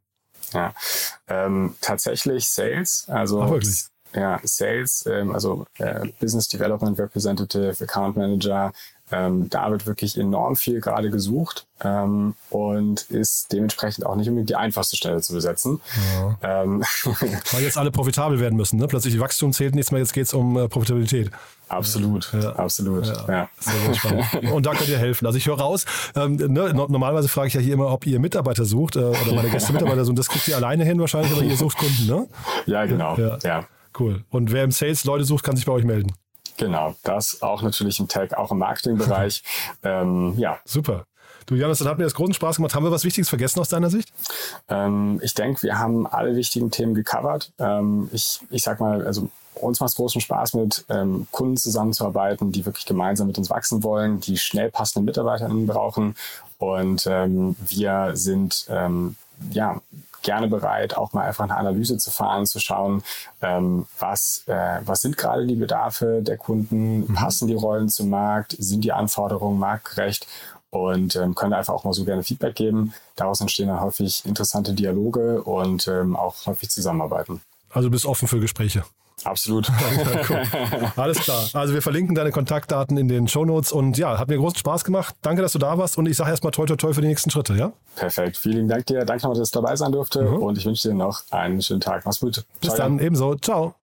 Ja, 0.53 0.73
ähm, 1.27 1.75
tatsächlich 1.81 2.49
Sales. 2.49 3.05
Also 3.07 3.41
Ach, 3.41 3.49
wirklich? 3.49 3.85
Ja, 4.13 4.39
Sales, 4.43 5.05
ähm, 5.05 5.31
also 5.33 5.65
äh, 5.77 6.07
Business 6.19 6.47
Development 6.47 6.99
Representative, 6.99 7.75
Account 7.81 8.17
Manager, 8.17 8.73
ähm, 9.11 9.49
da 9.49 9.69
wird 9.71 9.85
wirklich 9.85 10.17
enorm 10.17 10.55
viel 10.55 10.79
gerade 10.81 11.09
gesucht 11.09 11.67
ähm, 11.83 12.35
und 12.49 13.01
ist 13.09 13.51
dementsprechend 13.51 14.05
auch 14.05 14.15
nicht 14.15 14.29
unbedingt 14.29 14.49
die 14.49 14.55
einfachste 14.55 14.95
Stelle 14.95 15.21
zu 15.21 15.33
besetzen. 15.33 15.81
Ja. 16.41 16.63
Ähm. 16.63 16.83
Weil 17.51 17.63
jetzt 17.63 17.77
alle 17.77 17.91
profitabel 17.91 18.39
werden 18.39 18.55
müssen. 18.55 18.79
Ne? 18.79 18.87
Plötzlich 18.87 19.19
Wachstum 19.19 19.53
zählt 19.53 19.75
nichts 19.75 19.91
mehr, 19.91 19.99
jetzt 19.99 20.13
geht 20.13 20.25
es 20.25 20.33
um 20.33 20.57
äh, 20.57 20.67
Profitabilität. 20.67 21.31
Absolut, 21.67 22.31
ja. 22.33 22.53
absolut. 22.53 23.07
Ja. 23.07 23.49
ja. 24.43 24.49
Und 24.51 24.65
da 24.65 24.73
könnt 24.73 24.89
ihr 24.89 24.97
helfen. 24.97 25.25
Also 25.25 25.37
ich 25.37 25.47
höre 25.47 25.59
raus, 25.59 25.85
ähm, 26.15 26.35
ne, 26.35 26.73
normalerweise 26.73 27.29
frage 27.29 27.47
ich 27.47 27.53
ja 27.53 27.61
hier 27.61 27.73
immer, 27.73 27.91
ob 27.91 28.05
ihr 28.05 28.19
Mitarbeiter 28.19 28.65
sucht 28.65 28.97
äh, 28.97 28.99
oder 28.99 29.33
meine 29.33 29.49
Gäste 29.49 29.71
Mitarbeiter 29.71 30.03
suchen. 30.03 30.17
Das 30.17 30.27
kriegt 30.27 30.47
ihr 30.47 30.57
alleine 30.57 30.83
hin 30.83 30.99
wahrscheinlich, 30.99 31.31
aber 31.31 31.43
ihr 31.43 31.55
sucht 31.55 31.77
Kunden, 31.77 32.07
ne? 32.07 32.27
Ja, 32.65 32.85
genau. 32.85 33.17
ja. 33.17 33.65
Cool. 33.97 34.23
Und 34.29 34.51
wer 34.51 34.63
im 34.63 34.71
Sales 34.71 35.03
Leute 35.03 35.23
sucht, 35.25 35.43
kann 35.43 35.55
sich 35.55 35.65
bei 35.65 35.73
euch 35.73 35.83
melden. 35.83 36.13
Genau, 36.57 36.95
das 37.03 37.41
auch 37.41 37.61
natürlich 37.61 37.99
im 37.99 38.07
Tech, 38.07 38.37
auch 38.37 38.51
im 38.51 38.59
Marketingbereich. 38.59 39.43
ähm, 39.83 40.33
ja. 40.37 40.59
Super. 40.65 41.05
Du, 41.45 41.55
Janis, 41.55 41.79
das 41.79 41.87
hat 41.87 41.97
mir 41.97 42.03
jetzt 42.03 42.13
großen 42.13 42.33
Spaß 42.33 42.57
gemacht. 42.57 42.75
Haben 42.75 42.85
wir 42.85 42.91
was 42.91 43.03
Wichtiges 43.03 43.29
vergessen 43.29 43.59
aus 43.59 43.69
deiner 43.69 43.89
Sicht? 43.89 44.13
Ähm, 44.69 45.19
ich 45.23 45.33
denke, 45.33 45.63
wir 45.63 45.79
haben 45.79 46.07
alle 46.07 46.35
wichtigen 46.35 46.71
Themen 46.71 46.93
gecovert. 46.93 47.51
Ähm, 47.59 48.09
ich, 48.13 48.39
ich 48.51 48.63
sag 48.63 48.79
mal, 48.79 49.05
also 49.05 49.29
uns 49.55 49.79
macht 49.79 49.89
es 49.89 49.95
großen 49.95 50.21
Spaß, 50.21 50.53
mit 50.53 50.85
ähm, 50.89 51.27
Kunden 51.31 51.57
zusammenzuarbeiten, 51.57 52.51
die 52.51 52.65
wirklich 52.65 52.85
gemeinsam 52.85 53.27
mit 53.27 53.37
uns 53.37 53.49
wachsen 53.49 53.83
wollen, 53.83 54.19
die 54.19 54.37
schnell 54.37 54.71
passende 54.71 55.05
MitarbeiterInnen 55.05 55.67
brauchen. 55.67 56.15
Und 56.57 57.07
ähm, 57.09 57.55
wir 57.67 58.11
sind 58.13 58.65
ähm, 58.69 59.15
ja, 59.51 59.81
gerne 60.21 60.47
bereit, 60.47 60.95
auch 60.97 61.13
mal 61.13 61.23
einfach 61.23 61.43
eine 61.43 61.57
Analyse 61.57 61.97
zu 61.97 62.11
fahren, 62.11 62.45
zu 62.45 62.59
schauen, 62.59 63.03
ähm, 63.41 63.85
was, 63.99 64.43
äh, 64.47 64.79
was 64.85 65.01
sind 65.01 65.17
gerade 65.17 65.45
die 65.45 65.55
Bedarfe 65.55 66.21
der 66.21 66.37
Kunden, 66.37 66.99
mhm. 66.99 67.13
passen 67.13 67.47
die 67.47 67.53
Rollen 67.53 67.89
zum 67.89 68.09
Markt, 68.09 68.55
sind 68.59 68.83
die 68.83 68.91
Anforderungen 68.91 69.59
marktgerecht 69.59 70.27
und 70.69 71.15
ähm, 71.15 71.35
können 71.35 71.53
einfach 71.53 71.73
auch 71.73 71.83
mal 71.83 71.93
so 71.93 72.05
gerne 72.05 72.23
Feedback 72.23 72.55
geben. 72.55 72.93
Daraus 73.15 73.41
entstehen 73.41 73.67
dann 73.67 73.81
häufig 73.81 74.25
interessante 74.25 74.73
Dialoge 74.73 75.43
und 75.43 75.87
ähm, 75.87 76.15
auch 76.15 76.45
häufig 76.45 76.69
Zusammenarbeiten. 76.69 77.41
Also 77.69 77.89
bist 77.89 78.05
offen 78.05 78.27
für 78.27 78.39
Gespräche. 78.39 78.83
Absolut. 79.23 79.69
Alles 80.95 81.19
klar. 81.19 81.47
Also 81.53 81.73
wir 81.73 81.81
verlinken 81.81 82.15
deine 82.15 82.31
Kontaktdaten 82.31 82.97
in 82.97 83.07
den 83.07 83.27
Shownotes 83.27 83.71
und 83.71 83.97
ja, 83.97 84.17
hat 84.17 84.27
mir 84.27 84.37
großen 84.37 84.57
Spaß 84.57 84.83
gemacht. 84.83 85.15
Danke, 85.21 85.41
dass 85.41 85.53
du 85.53 85.59
da 85.59 85.77
warst 85.77 85.97
und 85.97 86.07
ich 86.07 86.17
sage 86.17 86.29
erstmal 86.31 86.51
toi 86.51 86.65
toi 86.65 86.75
toi 86.75 86.93
für 86.93 87.01
die 87.01 87.07
nächsten 87.07 87.29
Schritte, 87.29 87.53
ja? 87.53 87.73
Perfekt. 87.95 88.37
Vielen 88.37 88.67
Dank 88.67 88.85
dir. 88.85 89.05
Danke 89.05 89.23
nochmal, 89.23 89.39
dass 89.39 89.49
ich 89.49 89.53
dabei 89.53 89.75
sein 89.75 89.91
durfte 89.91 90.23
mhm. 90.23 90.37
und 90.37 90.57
ich 90.57 90.65
wünsche 90.65 90.89
dir 90.89 90.95
noch 90.95 91.21
einen 91.31 91.61
schönen 91.61 91.81
Tag. 91.81 92.05
Mach's 92.05 92.19
gut. 92.19 92.43
Bis 92.59 92.73
Ciao, 92.73 92.77
dann, 92.77 92.97
ja. 92.97 93.05
ebenso. 93.05 93.35
Ciao. 93.35 93.75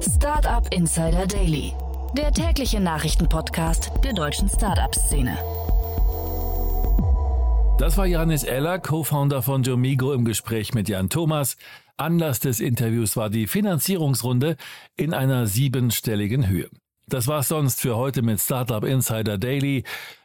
Startup 0.00 0.66
Insider 0.72 1.26
Daily, 1.26 1.72
der 2.16 2.32
tägliche 2.32 2.80
Nachrichtenpodcast 2.80 3.90
der 4.02 4.12
deutschen 4.12 4.48
Startup-Szene. 4.48 5.36
Das 7.78 7.96
war 7.96 8.06
Janis 8.06 8.42
Eller, 8.42 8.80
Co-Founder 8.80 9.40
von 9.40 9.62
Jomigo 9.62 10.12
im 10.12 10.24
Gespräch 10.24 10.74
mit 10.74 10.88
Jan 10.88 11.08
Thomas. 11.08 11.56
Anlass 11.98 12.38
des 12.40 12.60
Interviews 12.60 13.16
war 13.16 13.28
die 13.28 13.46
Finanzierungsrunde 13.46 14.56
in 14.96 15.12
einer 15.12 15.46
siebenstelligen 15.46 16.48
Höhe. 16.48 16.68
Das 17.08 17.26
war's 17.26 17.48
sonst 17.48 17.80
für 17.80 17.96
heute 17.96 18.22
mit 18.22 18.40
Startup 18.40 18.84
Insider 18.84 19.36
Daily. 19.36 19.82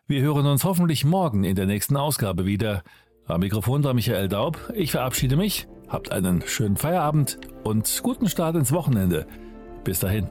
Wir 0.08 0.22
hören 0.22 0.46
uns 0.46 0.64
hoffentlich 0.64 1.04
morgen 1.04 1.44
in 1.44 1.56
der 1.56 1.66
nächsten 1.66 1.98
Ausgabe 1.98 2.46
wieder. 2.46 2.84
Am 3.26 3.40
Mikrofon 3.40 3.84
war 3.84 3.94
Michael 3.94 4.28
Daub. 4.28 4.72
Ich 4.76 4.92
verabschiede 4.92 5.36
mich. 5.36 5.68
Habt 5.88 6.12
einen 6.12 6.44
schönen 6.46 6.78
Feierabend 6.78 7.40
und 7.64 8.02
guten 8.04 8.30
Start 8.30 8.56
ins 8.56 8.72
Wochenende. 8.72 9.26
Bis 9.84 10.00
dahin. 10.00 10.30